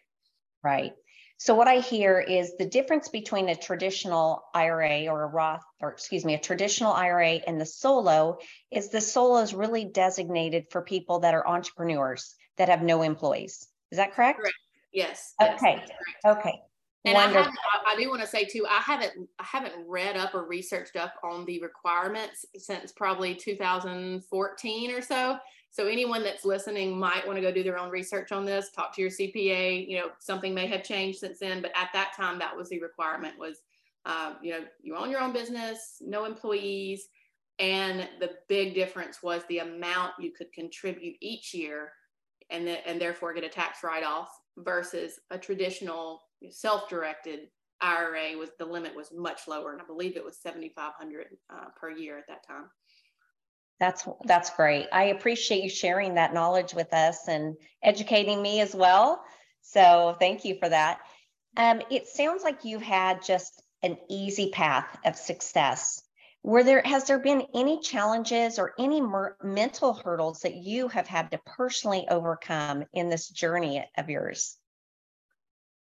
Right. 0.63 0.93
So 1.43 1.55
what 1.55 1.67
I 1.67 1.79
hear 1.79 2.21
is 2.21 2.55
the 2.55 2.65
difference 2.65 3.09
between 3.09 3.49
a 3.49 3.55
traditional 3.57 4.45
IRA 4.53 5.07
or 5.07 5.23
a 5.23 5.27
Roth, 5.27 5.65
or 5.81 5.91
excuse 5.91 6.23
me, 6.23 6.35
a 6.35 6.39
traditional 6.39 6.93
IRA 6.93 7.41
and 7.45 7.59
the 7.59 7.65
solo 7.65 8.37
is 8.71 8.91
the 8.91 9.01
solo 9.01 9.41
is 9.41 9.53
really 9.53 9.83
designated 9.83 10.67
for 10.71 10.81
people 10.81 11.19
that 11.19 11.33
are 11.33 11.45
entrepreneurs 11.45 12.33
that 12.55 12.69
have 12.69 12.81
no 12.81 13.01
employees. 13.01 13.67
Is 13.91 13.97
that 13.97 14.13
correct? 14.13 14.39
Correct. 14.39 14.55
Yes. 14.93 15.33
Okay. 15.41 15.83
Yes, 15.85 15.89
okay. 16.25 16.61
And 17.03 17.17
I, 17.17 17.27
have, 17.27 17.51
I 17.87 17.97
do 17.97 18.09
want 18.09 18.21
to 18.21 18.27
say 18.27 18.45
too, 18.45 18.65
I 18.65 18.79
haven't 18.79 19.11
I 19.37 19.43
haven't 19.43 19.73
read 19.85 20.15
up 20.15 20.33
or 20.33 20.47
researched 20.47 20.95
up 20.95 21.13
on 21.25 21.43
the 21.43 21.61
requirements 21.61 22.45
since 22.57 22.93
probably 22.93 23.35
2014 23.35 24.91
or 24.91 25.01
so. 25.01 25.37
So 25.73 25.87
anyone 25.87 26.21
that's 26.21 26.45
listening 26.45 26.99
might 26.99 27.25
want 27.25 27.35
to 27.37 27.41
go 27.41 27.51
do 27.51 27.63
their 27.63 27.79
own 27.79 27.89
research 27.89 28.31
on 28.31 28.45
this. 28.45 28.69
Talk 28.69 28.95
to 28.95 29.01
your 29.01 29.09
CPA. 29.09 29.89
You 29.89 29.97
know, 29.97 30.09
something 30.19 30.53
may 30.53 30.67
have 30.67 30.83
changed 30.83 31.17
since 31.17 31.39
then, 31.39 31.63
but 31.63 31.71
at 31.75 31.89
that 31.93 32.11
time, 32.15 32.37
that 32.37 32.55
was 32.55 32.69
the 32.69 32.79
requirement: 32.79 33.39
was 33.39 33.63
uh, 34.05 34.35
you 34.43 34.51
know 34.51 34.65
you 34.83 34.95
own 34.95 35.09
your 35.09 35.19
own 35.19 35.33
business, 35.33 35.97
no 35.99 36.25
employees, 36.25 37.07
and 37.57 38.07
the 38.19 38.35
big 38.47 38.75
difference 38.75 39.23
was 39.23 39.41
the 39.49 39.59
amount 39.59 40.11
you 40.19 40.31
could 40.31 40.53
contribute 40.53 41.15
each 41.21 41.55
year, 41.55 41.91
and 42.51 42.67
the, 42.67 42.87
and 42.87 43.01
therefore 43.01 43.33
get 43.33 43.43
a 43.43 43.49
tax 43.49 43.79
write 43.83 44.03
off 44.03 44.29
versus 44.57 45.19
a 45.31 45.39
traditional 45.39 46.21
self-directed 46.51 47.47
IRA 47.81 48.37
was 48.37 48.51
the 48.59 48.65
limit 48.65 48.95
was 48.95 49.11
much 49.11 49.47
lower, 49.47 49.73
and 49.73 49.81
I 49.81 49.85
believe 49.85 50.15
it 50.17 50.23
was 50.23 50.37
7,500 50.37 51.27
uh, 51.49 51.65
per 51.75 51.89
year 51.89 52.19
at 52.19 52.27
that 52.27 52.45
time. 52.45 52.65
That's 53.79 54.07
that's 54.23 54.49
great. 54.51 54.87
I 54.91 55.05
appreciate 55.05 55.63
you 55.63 55.69
sharing 55.69 56.15
that 56.15 56.33
knowledge 56.33 56.73
with 56.73 56.93
us 56.93 57.27
and 57.27 57.55
educating 57.83 58.41
me 58.41 58.61
as 58.61 58.73
well. 58.73 59.23
So 59.61 60.15
thank 60.19 60.45
you 60.45 60.57
for 60.59 60.69
that. 60.69 60.99
Um, 61.57 61.81
it 61.91 62.07
sounds 62.07 62.43
like 62.43 62.65
you've 62.65 62.81
had 62.81 63.21
just 63.23 63.61
an 63.83 63.97
easy 64.09 64.49
path 64.51 64.97
of 65.05 65.15
success. 65.15 66.01
Were 66.43 66.63
there 66.63 66.81
has 66.83 67.05
there 67.05 67.19
been 67.19 67.47
any 67.53 67.79
challenges 67.79 68.59
or 68.59 68.73
any 68.79 69.01
mer- 69.01 69.37
mental 69.43 69.93
hurdles 69.93 70.41
that 70.41 70.55
you 70.55 70.87
have 70.89 71.07
had 71.07 71.31
to 71.31 71.39
personally 71.45 72.07
overcome 72.09 72.85
in 72.93 73.09
this 73.09 73.29
journey 73.29 73.85
of 73.97 74.09
yours? 74.09 74.57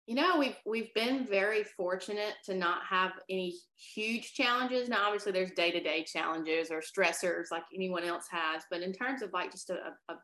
You 0.10 0.16
know, 0.16 0.40
we've 0.40 0.56
we've 0.66 0.92
been 0.96 1.28
very 1.28 1.64
fortunate 1.64 2.34
to 2.46 2.56
not 2.56 2.80
have 2.90 3.12
any 3.30 3.54
huge 3.94 4.34
challenges. 4.34 4.90
Now, 4.90 5.04
obviously, 5.06 5.32
there's 5.32 5.52
day 5.52 5.70
to 5.70 5.80
day 5.80 6.04
challenges 6.04 6.72
or 6.72 6.82
stressors 6.82 7.52
like 7.52 7.62
anyone 7.76 8.04
else 8.04 8.26
has, 8.32 8.64
but 8.72 8.82
in 8.82 8.92
terms 8.92 9.22
of 9.22 9.32
like 9.34 9.52
just 9.52 9.70
a, 9.70 9.94
a 10.10 10.16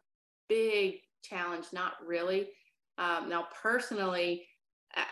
big 0.49 0.95
challenge, 1.23 1.67
not 1.71 1.93
really. 2.03 2.49
Um, 2.97 3.29
now, 3.29 3.45
personally, 3.61 4.47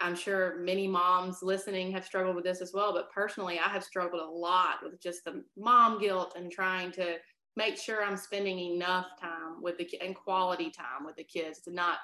I'm 0.02 0.16
sure 0.16 0.58
many 0.58 0.88
moms 0.88 1.44
listening 1.44 1.92
have 1.92 2.04
struggled 2.04 2.36
with 2.36 2.46
this 2.46 2.60
as 2.60 2.72
well, 2.74 2.94
but 2.94 3.12
personally, 3.12 3.60
I 3.60 3.70
have 3.70 3.84
struggled 3.84 4.24
a 4.24 4.28
lot 4.28 4.78
with 4.82 5.00
just 5.00 5.24
the 5.24 5.44
mom 5.56 6.00
guilt 6.00 6.34
and 6.36 6.52
trying 6.52 6.92
to 6.94 7.18
make 7.56 7.78
sure 7.78 8.04
I'm 8.04 8.18
spending 8.18 8.58
enough 8.58 9.06
time 9.22 9.62
with 9.62 9.78
the 9.78 9.88
and 10.02 10.16
quality 10.16 10.72
time 10.72 11.06
with 11.06 11.16
the 11.16 11.24
kids 11.24 11.60
to 11.66 11.72
not 11.72 11.98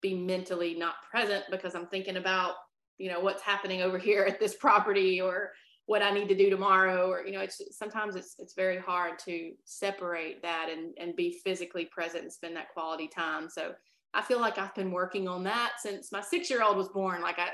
be 0.00 0.14
mentally 0.14 0.74
not 0.74 0.94
present 1.10 1.44
because 1.50 1.74
I'm 1.74 1.86
thinking 1.86 2.16
about, 2.16 2.54
you 2.98 3.10
know, 3.10 3.20
what's 3.20 3.42
happening 3.42 3.82
over 3.82 3.98
here 4.08 4.24
at 4.24 4.40
this 4.40 4.54
property 4.56 5.20
or 5.20 5.52
what 5.88 6.02
I 6.02 6.10
need 6.10 6.28
to 6.28 6.36
do 6.36 6.50
tomorrow 6.50 7.10
or 7.10 7.24
you 7.24 7.32
know 7.32 7.40
it's 7.40 7.62
sometimes 7.70 8.14
it's 8.14 8.34
it's 8.38 8.52
very 8.52 8.76
hard 8.76 9.18
to 9.20 9.52
separate 9.64 10.42
that 10.42 10.68
and 10.70 10.92
and 10.98 11.16
be 11.16 11.40
physically 11.42 11.86
present 11.86 12.24
and 12.24 12.32
spend 12.32 12.54
that 12.56 12.68
quality 12.74 13.08
time. 13.08 13.48
So 13.48 13.72
I 14.12 14.20
feel 14.20 14.38
like 14.38 14.58
I've 14.58 14.74
been 14.74 14.92
working 14.92 15.28
on 15.28 15.44
that 15.44 15.72
since 15.78 16.12
my 16.12 16.20
6-year-old 16.20 16.76
was 16.76 16.90
born. 16.90 17.22
Like 17.22 17.38
I 17.38 17.48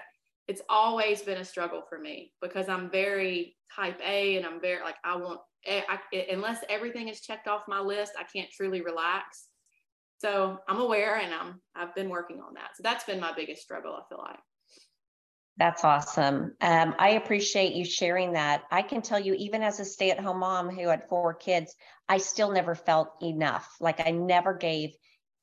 it's 0.49 0.63
always 0.69 1.23
been 1.23 1.39
a 1.39 1.45
struggle 1.45 1.83
for 1.89 2.01
me 2.01 2.33
because 2.43 2.69
I'm 2.69 2.91
very 2.91 3.57
type 3.75 4.01
A 4.05 4.37
and 4.37 4.45
I'm 4.45 4.61
very 4.61 4.83
like 4.83 4.97
I 5.05 5.17
want 5.17 5.39
eh, 5.65 5.83
I, 5.89 6.27
unless 6.33 6.59
everything 6.69 7.09
is 7.09 7.21
checked 7.21 7.47
off 7.47 7.63
my 7.69 7.79
list 7.81 8.15
I 8.19 8.25
can't 8.25 8.51
truly 8.51 8.81
relax 8.81 9.47
so 10.25 10.59
I'm 10.67 10.81
aware 10.81 11.17
and 11.17 11.35
I'm 11.35 11.61
I've 11.77 11.95
been 11.95 12.09
working 12.09 12.41
on 12.41 12.55
that 12.55 12.71
so 12.77 12.83
that's 12.83 13.05
been 13.05 13.21
my 13.21 13.33
biggest 13.35 13.63
struggle 13.63 13.93
I 13.93 14.09
feel 14.09 14.19
like 14.19 14.39
that's 15.57 15.85
awesome. 15.85 16.57
Um, 16.61 16.97
I 16.99 17.11
appreciate 17.11 17.75
you 17.75 17.85
sharing 17.85 18.33
that. 18.33 18.65
I 18.73 18.83
can 18.83 19.03
tell 19.03 19.21
you, 19.21 19.35
even 19.35 19.63
as 19.63 19.79
a 19.79 19.85
stay 19.85 20.11
at 20.11 20.19
home 20.19 20.41
mom 20.41 20.69
who 20.69 20.89
had 20.89 21.09
four 21.09 21.33
kids, 21.33 21.77
I 22.09 22.19
still 22.19 22.51
never 22.51 22.75
felt 22.75 23.13
enough. 23.23 23.77
Like 23.81 24.05
I 24.05 24.11
never 24.11 24.55
gave 24.55 24.97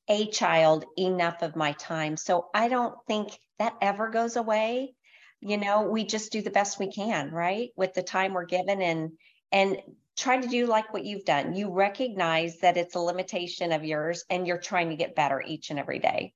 a 0.10 0.28
child 0.28 0.84
enough 0.98 1.41
of 1.44 1.56
my 1.56 1.72
time. 1.74 2.17
So 2.17 2.48
I 2.54 2.67
don't 2.67 2.96
think 3.08 3.39
that 3.58 3.76
ever 3.82 4.10
goes 4.10 4.36
away. 4.36 4.96
You 5.39 5.58
know, 5.58 5.84
we 5.84 6.04
just 6.04 6.34
do 6.34 6.41
the 6.41 6.52
best 6.52 6.78
we 6.78 6.91
can, 6.91 7.32
right? 7.32 7.70
With 7.78 7.94
the 7.94 8.04
time 8.04 8.34
we're 8.34 8.44
given 8.44 8.82
and, 8.82 9.12
and 9.54 9.78
try 10.21 10.39
to 10.39 10.47
do 10.47 10.67
like 10.67 10.93
what 10.93 11.03
you've 11.03 11.25
done. 11.25 11.55
You 11.55 11.71
recognize 11.71 12.60
that 12.60 12.77
it's 12.77 12.95
a 12.95 12.99
limitation 12.99 13.71
of 13.71 13.84
yours 13.84 14.23
and 14.29 14.45
you're 14.45 14.60
trying 14.60 14.89
to 14.89 14.95
get 14.95 15.15
better 15.15 15.41
each 15.45 15.71
and 15.71 15.79
every 15.79 15.99
day. 15.99 16.34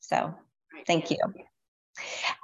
So 0.00 0.34
thank 0.86 1.10
you. 1.10 1.18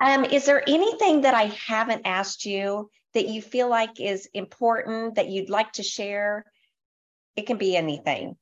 Um, 0.00 0.24
is 0.24 0.44
there 0.44 0.62
anything 0.68 1.22
that 1.22 1.34
I 1.34 1.52
haven't 1.66 2.02
asked 2.04 2.44
you 2.44 2.90
that 3.14 3.26
you 3.26 3.42
feel 3.42 3.68
like 3.68 4.00
is 4.00 4.28
important 4.32 5.16
that 5.16 5.28
you'd 5.28 5.50
like 5.50 5.72
to 5.72 5.82
share? 5.82 6.44
It 7.34 7.46
can 7.46 7.56
be 7.56 7.76
anything. 7.76 8.36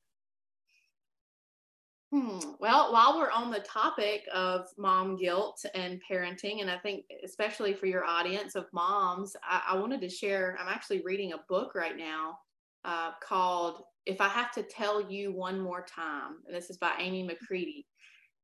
Hmm. 2.12 2.38
Well, 2.61 2.92
while 2.92 3.19
we're 3.19 3.33
on 3.33 3.51
the 3.51 3.61
topic 3.61 4.23
of 4.33 4.66
mom 4.79 5.16
guilt 5.16 5.64
and 5.75 6.01
parenting, 6.09 6.61
and 6.61 6.71
I 6.71 6.79
think 6.79 7.05
especially 7.25 7.75
for 7.75 7.87
your 7.87 8.05
audience 8.05 8.55
of 8.55 8.66
moms, 8.73 9.37
I, 9.42 9.62
I 9.71 9.77
wanted 9.77 10.01
to 10.03 10.09
share. 10.09 10.57
I'm 10.61 10.69
actually 10.69 11.03
reading 11.03 11.33
a 11.33 11.45
book 11.49 11.75
right 11.75 11.97
now 11.97 12.38
uh, 12.85 13.11
called 13.21 13.83
"If 14.07 14.21
I 14.21 14.29
Have 14.29 14.53
to 14.53 14.62
Tell 14.62 15.11
You 15.11 15.33
One 15.33 15.61
More 15.61 15.85
Time." 15.85 16.37
And 16.47 16.55
this 16.55 16.71
is 16.71 16.79
by 16.79 16.92
Amy 16.99 17.25
McCready. 17.25 17.87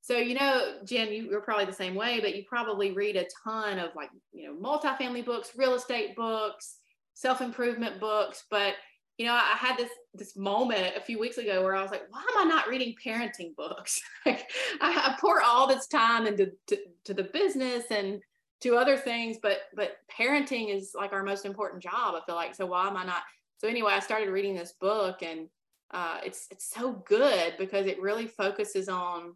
So, 0.01 0.19
you 0.19 0.35
know, 0.35 0.79
Jen, 0.85 1.13
you, 1.13 1.33
are 1.33 1.41
probably 1.41 1.65
the 1.65 1.73
same 1.73 1.95
way, 1.95 2.19
but 2.19 2.35
you 2.35 2.43
probably 2.49 2.91
read 2.91 3.15
a 3.15 3.27
ton 3.45 3.79
of 3.79 3.95
like, 3.95 4.11
you 4.33 4.49
know, 4.49 4.57
multifamily 4.61 5.25
books, 5.25 5.53
real 5.57 5.75
estate 5.75 6.17
books, 6.17 6.79
self-improvement 7.15 8.01
books. 8.01 8.45
But, 8.51 8.75
you 9.19 9.27
know, 9.27 9.35
I 9.35 9.57
had 9.57 9.77
this 9.77 9.91
this 10.15 10.37
moment 10.37 10.97
a 10.97 11.01
few 11.01 11.19
weeks 11.19 11.39
ago 11.39 11.63
where 11.63 11.75
I 11.75 11.83
was 11.83 11.91
like, 11.91 12.05
why 12.11 12.21
am 12.21 12.47
I 12.47 12.49
not 12.49 12.69
reading 12.69 12.95
parenting 13.05 13.55
books? 13.57 14.01
like 14.27 14.51
I, 14.81 15.15
I, 15.15 15.17
pour 15.21 15.43
all 15.43 15.67
this 15.67 15.87
time 15.87 16.27
into 16.27 16.53
to, 16.69 16.79
to 17.05 17.15
the 17.15 17.25
business 17.25 17.85
and 17.91 18.21
to 18.63 18.77
other 18.77 18.97
things, 18.97 19.39
but 19.43 19.59
but 19.75 19.97
parenting 20.11 20.75
is 20.75 20.93
like 20.97 21.13
our 21.13 21.23
most 21.23 21.45
important 21.45 21.83
job, 21.83 22.15
I 22.15 22.21
feel 22.25 22.35
like. 22.35 22.55
So 22.55 22.67
why 22.67 22.89
am 22.89 22.97
I 22.97 23.05
not? 23.05 23.23
So 23.59 23.69
anyway, 23.69 23.93
I 23.93 24.01
started 24.01 24.31
reading 24.31 24.55
this 24.55 24.75
book 24.81 25.23
and 25.23 25.49
uh, 25.93 26.19
it's 26.25 26.47
it's 26.51 26.71
so 26.71 26.93
good 27.07 27.55
because 27.59 27.87
it 27.87 28.01
really 28.01 28.27
focuses 28.27 28.89
on 28.89 29.35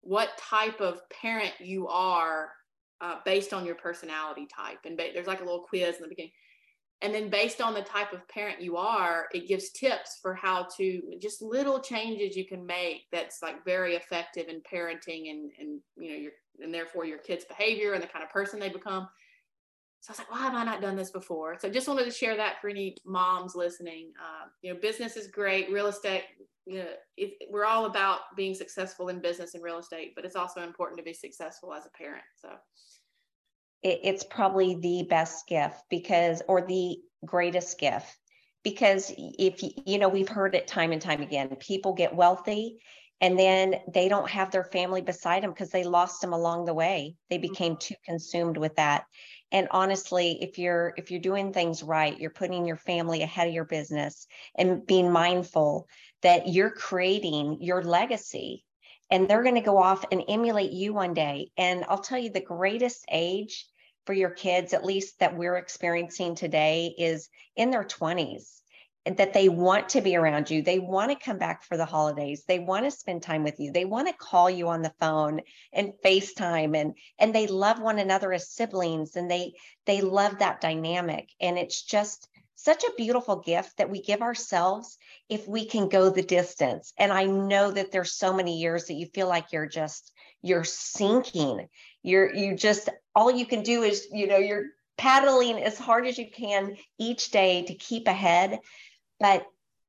what 0.00 0.36
type 0.38 0.80
of 0.80 1.00
parent 1.10 1.52
you 1.60 1.86
are 1.88 2.50
uh, 3.00 3.16
based 3.24 3.52
on 3.52 3.64
your 3.66 3.74
personality 3.74 4.46
type. 4.46 4.78
And 4.84 4.96
ba- 4.96 5.10
there's 5.12 5.26
like 5.26 5.40
a 5.40 5.44
little 5.44 5.64
quiz 5.68 5.96
in 5.96 6.02
the 6.02 6.08
beginning. 6.08 6.32
And 7.02 7.14
then 7.14 7.30
based 7.30 7.60
on 7.60 7.74
the 7.74 7.82
type 7.82 8.12
of 8.12 8.26
parent 8.28 8.60
you 8.60 8.76
are, 8.76 9.26
it 9.34 9.48
gives 9.48 9.70
tips 9.70 10.18
for 10.22 10.34
how 10.34 10.68
to 10.76 11.02
just 11.20 11.42
little 11.42 11.80
changes 11.80 12.36
you 12.36 12.46
can 12.46 12.64
make 12.64 13.06
that's 13.10 13.42
like 13.42 13.64
very 13.64 13.96
effective 13.96 14.48
in 14.48 14.60
parenting 14.60 15.30
and, 15.30 15.50
and 15.58 15.80
you 15.96 16.10
know, 16.10 16.16
your 16.16 16.32
and 16.62 16.72
therefore 16.72 17.04
your 17.04 17.18
kids' 17.18 17.44
behavior 17.44 17.94
and 17.94 18.02
the 18.02 18.06
kind 18.06 18.22
of 18.22 18.30
person 18.30 18.60
they 18.60 18.68
become. 18.68 19.08
So 20.00 20.10
I 20.10 20.12
was 20.12 20.18
like, 20.18 20.30
why 20.30 20.38
have 20.38 20.54
I 20.54 20.64
not 20.64 20.80
done 20.80 20.96
this 20.96 21.10
before? 21.10 21.56
So 21.58 21.70
just 21.70 21.88
wanted 21.88 22.04
to 22.04 22.10
share 22.10 22.36
that 22.36 22.60
for 22.60 22.68
any 22.68 22.96
moms 23.06 23.54
listening. 23.54 24.12
Uh, 24.20 24.48
you 24.60 24.72
know, 24.72 24.80
business 24.80 25.16
is 25.16 25.28
great, 25.28 25.72
real 25.72 25.86
estate 25.86 26.24
you 26.66 26.78
know, 26.78 26.88
it, 27.16 27.34
we're 27.50 27.64
all 27.64 27.86
about 27.86 28.20
being 28.36 28.54
successful 28.54 29.08
in 29.08 29.20
business 29.20 29.54
and 29.54 29.62
real 29.62 29.78
estate, 29.78 30.12
but 30.14 30.24
it's 30.24 30.36
also 30.36 30.62
important 30.62 30.98
to 30.98 31.04
be 31.04 31.12
successful 31.12 31.74
as 31.74 31.86
a 31.86 31.90
parent. 31.90 32.22
So 32.36 32.50
it, 33.82 34.00
it's 34.02 34.24
probably 34.24 34.74
the 34.74 35.06
best 35.08 35.46
gift 35.46 35.82
because, 35.90 36.42
or 36.48 36.62
the 36.62 36.98
greatest 37.24 37.78
gift, 37.78 38.16
because 38.62 39.12
if 39.16 39.62
you 39.86 39.98
know, 39.98 40.08
we've 40.08 40.28
heard 40.28 40.54
it 40.54 40.66
time 40.66 40.92
and 40.92 41.02
time 41.02 41.22
again, 41.22 41.56
people 41.56 41.94
get 41.94 42.14
wealthy 42.14 42.78
and 43.20 43.38
then 43.38 43.76
they 43.92 44.08
don't 44.08 44.30
have 44.30 44.50
their 44.50 44.64
family 44.64 45.00
beside 45.00 45.42
them 45.42 45.50
because 45.50 45.70
they 45.70 45.84
lost 45.84 46.20
them 46.20 46.32
along 46.32 46.64
the 46.64 46.74
way. 46.74 47.14
They 47.30 47.36
mm-hmm. 47.36 47.52
became 47.52 47.76
too 47.76 47.94
consumed 48.06 48.56
with 48.56 48.76
that 48.76 49.04
and 49.52 49.68
honestly 49.70 50.38
if 50.42 50.58
you're 50.58 50.94
if 50.96 51.10
you're 51.10 51.20
doing 51.20 51.52
things 51.52 51.82
right 51.82 52.18
you're 52.18 52.30
putting 52.30 52.66
your 52.66 52.76
family 52.76 53.22
ahead 53.22 53.46
of 53.46 53.54
your 53.54 53.64
business 53.64 54.26
and 54.56 54.84
being 54.86 55.12
mindful 55.12 55.86
that 56.22 56.48
you're 56.48 56.70
creating 56.70 57.58
your 57.60 57.82
legacy 57.82 58.64
and 59.10 59.28
they're 59.28 59.42
going 59.42 59.54
to 59.54 59.60
go 59.60 59.78
off 59.78 60.04
and 60.10 60.24
emulate 60.28 60.72
you 60.72 60.92
one 60.92 61.14
day 61.14 61.50
and 61.56 61.84
i'll 61.88 61.98
tell 61.98 62.18
you 62.18 62.30
the 62.30 62.40
greatest 62.40 63.04
age 63.10 63.66
for 64.06 64.12
your 64.12 64.30
kids 64.30 64.72
at 64.72 64.84
least 64.84 65.18
that 65.20 65.36
we're 65.36 65.56
experiencing 65.56 66.34
today 66.34 66.94
is 66.98 67.28
in 67.56 67.70
their 67.70 67.84
20s 67.84 68.62
that 69.04 69.32
they 69.32 69.48
want 69.48 69.88
to 69.90 70.00
be 70.00 70.14
around 70.14 70.48
you. 70.48 70.62
They 70.62 70.78
want 70.78 71.10
to 71.10 71.24
come 71.24 71.38
back 71.38 71.64
for 71.64 71.76
the 71.76 71.84
holidays. 71.84 72.44
They 72.46 72.60
want 72.60 72.84
to 72.84 72.90
spend 72.90 73.22
time 73.22 73.42
with 73.42 73.58
you. 73.58 73.72
They 73.72 73.84
want 73.84 74.06
to 74.06 74.14
call 74.14 74.48
you 74.48 74.68
on 74.68 74.82
the 74.82 74.94
phone 75.00 75.40
and 75.72 75.92
FaceTime 76.04 76.76
and 76.76 76.94
and 77.18 77.34
they 77.34 77.46
love 77.48 77.80
one 77.80 77.98
another 77.98 78.32
as 78.32 78.50
siblings 78.50 79.16
and 79.16 79.30
they 79.30 79.54
they 79.86 80.00
love 80.00 80.38
that 80.38 80.60
dynamic 80.60 81.30
and 81.40 81.58
it's 81.58 81.82
just 81.82 82.28
such 82.54 82.84
a 82.84 82.92
beautiful 82.96 83.36
gift 83.36 83.76
that 83.78 83.90
we 83.90 84.00
give 84.00 84.22
ourselves 84.22 84.96
if 85.28 85.48
we 85.48 85.64
can 85.64 85.88
go 85.88 86.10
the 86.10 86.22
distance. 86.22 86.92
And 86.96 87.12
I 87.12 87.24
know 87.24 87.72
that 87.72 87.90
there's 87.90 88.14
so 88.14 88.32
many 88.32 88.60
years 88.60 88.86
that 88.86 88.94
you 88.94 89.06
feel 89.06 89.26
like 89.26 89.52
you're 89.52 89.66
just 89.66 90.12
you're 90.42 90.64
sinking. 90.64 91.66
You're 92.04 92.32
you 92.32 92.56
just 92.56 92.88
all 93.14 93.30
you 93.30 93.46
can 93.46 93.62
do 93.62 93.82
is, 93.82 94.08
you 94.12 94.26
know, 94.26 94.38
you're 94.38 94.66
paddling 94.98 95.62
as 95.62 95.78
hard 95.78 96.06
as 96.06 96.18
you 96.18 96.30
can 96.30 96.76
each 96.98 97.30
day 97.30 97.64
to 97.64 97.74
keep 97.74 98.06
ahead 98.06 98.58
but 99.22 99.46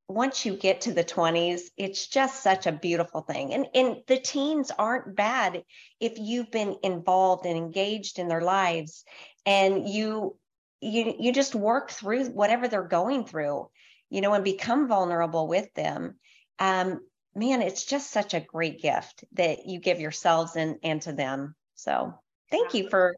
once 0.07 0.45
you 0.45 0.55
get 0.55 0.81
to 0.81 0.93
the 0.93 1.03
20s, 1.03 1.61
it's 1.75 2.05
just 2.05 2.43
such 2.43 2.67
a 2.67 2.71
beautiful 2.71 3.21
thing. 3.21 3.51
And, 3.51 3.65
and 3.73 3.97
the 4.05 4.19
teens 4.19 4.71
aren't 4.77 5.15
bad 5.15 5.63
if 5.99 6.19
you've 6.19 6.51
been 6.51 6.77
involved 6.83 7.47
and 7.47 7.57
engaged 7.57 8.19
in 8.19 8.27
their 8.27 8.41
lives 8.41 9.03
and 9.45 9.89
you 9.89 10.37
you 10.81 11.15
you 11.17 11.31
just 11.31 11.55
work 11.55 11.89
through 11.89 12.25
whatever 12.25 12.67
they're 12.67 12.83
going 12.83 13.25
through, 13.25 13.69
you 14.09 14.21
know, 14.21 14.33
and 14.33 14.43
become 14.43 14.87
vulnerable 14.87 15.47
with 15.47 15.73
them. 15.73 16.15
Um, 16.59 16.99
man, 17.33 17.61
it's 17.61 17.85
just 17.85 18.11
such 18.11 18.33
a 18.33 18.41
great 18.41 18.81
gift 18.81 19.23
that 19.31 19.65
you 19.65 19.79
give 19.79 19.99
yourselves 19.99 20.57
and, 20.57 20.75
and 20.83 21.01
to 21.03 21.13
them. 21.13 21.55
So 21.75 22.13
thank 22.53 22.73
you 22.73 22.89
for 22.89 23.15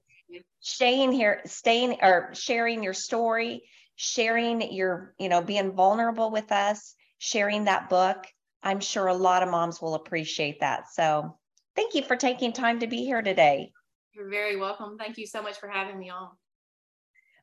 staying 0.62 1.12
here, 1.12 1.42
staying 1.46 1.98
or 2.02 2.32
sharing 2.34 2.82
your 2.82 2.94
story 2.94 3.64
sharing 3.96 4.74
your, 4.74 5.14
you 5.18 5.30
know, 5.30 5.42
being 5.42 5.72
vulnerable 5.72 6.32
with 6.32 6.52
us, 6.52 6.96
sharing 7.18 7.66
that 7.66 7.90
book. 7.90 8.26
I'm 8.62 8.80
sure 8.80 9.08
a 9.08 9.14
lot 9.14 9.44
of 9.44 9.50
moms 9.50 9.82
will 9.82 9.96
appreciate 9.96 10.60
that. 10.60 10.92
So 10.92 11.38
thank 11.76 11.96
you 11.96 12.04
for 12.04 12.16
taking 12.16 12.52
time 12.52 12.80
to 12.80 12.88
be 12.88 13.06
here 13.06 13.22
today. 13.22 13.72
You're 14.14 14.30
very 14.30 14.58
welcome. 14.58 14.98
Thank 14.98 15.18
you 15.18 15.28
so 15.28 15.42
much 15.42 15.60
for 15.60 15.70
having 15.70 15.98
me 15.98 16.10
on. 16.10 16.30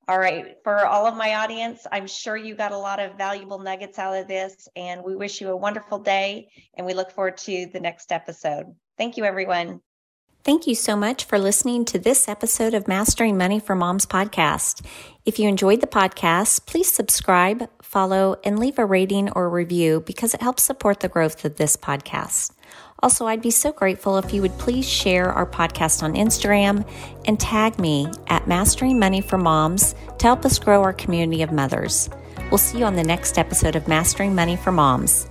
All 0.09 0.19
right. 0.19 0.57
For 0.65 0.85
all 0.85 1.07
of 1.07 1.17
my 1.17 1.37
audience, 1.37 1.87
I'm 1.91 2.09
sure 2.09 2.37
you 2.37 2.57
got 2.57 2.73
a 2.73 2.79
lot 2.79 2.99
of 2.99 3.17
valuable 3.17 3.61
nuggets 3.61 4.01
out 4.01 4.17
of 4.17 4.27
this, 4.27 4.69
and 4.75 5.05
we 5.05 5.15
wish 5.15 5.41
you 5.41 5.51
a 5.51 5.57
wonderful 5.57 6.01
day. 6.01 6.49
And 6.75 6.85
we 6.85 6.93
look 6.93 7.13
forward 7.13 7.37
to 7.39 7.67
the 7.73 7.79
next 7.79 8.11
episode. 8.11 8.67
Thank 8.99 9.17
you, 9.17 9.25
everyone. 9.25 9.81
Thank 10.45 10.67
you 10.67 10.75
so 10.75 10.97
much 10.97 11.25
for 11.25 11.39
listening 11.39 11.85
to 11.85 12.01
this 12.01 12.29
episode 12.29 12.75
of 12.75 12.89
Mastering 12.89 13.39
Money 13.39 13.61
for 13.61 13.77
Moms 13.77 14.07
podcast. 14.07 14.85
If 15.25 15.39
you 15.39 15.49
enjoyed 15.49 15.81
the 15.81 15.87
podcast, 15.87 16.67
please 16.67 16.93
subscribe, 16.93 17.71
follow, 17.81 18.35
and 18.43 18.59
leave 18.59 18.77
a 18.77 18.85
rating 18.85 19.31
or 19.31 19.49
review 19.49 20.01
because 20.05 20.35
it 20.35 20.43
helps 20.43 20.65
support 20.65 20.99
the 20.99 21.09
growth 21.09 21.45
of 21.45 21.59
this 21.59 21.77
podcast. 21.77 22.51
Also, 23.05 23.27
I'd 23.27 23.41
be 23.41 23.53
so 23.53 23.71
grateful 23.71 24.19
if 24.19 24.35
you 24.35 24.43
would 24.43 24.59
please 24.59 24.89
share 24.89 25.31
our 25.31 25.47
podcast 25.47 26.03
on 26.03 26.15
Instagram 26.15 26.89
and 27.25 27.39
tag 27.39 27.79
me 27.79 28.09
at 28.27 28.49
Mastering 28.49 28.99
Money 28.99 29.21
for 29.21 29.39
Moms 29.39 29.95
to 30.19 30.27
help 30.27 30.45
us 30.45 30.59
grow 30.59 30.83
our 30.83 30.93
community 30.93 31.43
of 31.43 31.53
mothers. 31.53 32.11
We'll 32.51 32.59
see 32.59 32.79
you 32.79 32.85
on 32.85 32.97
the 32.97 33.05
next 33.05 33.39
episode 33.39 33.77
of 33.77 33.87
Mastering 33.87 34.35
Money 34.35 34.57
for 34.57 34.73
Moms. 34.73 35.29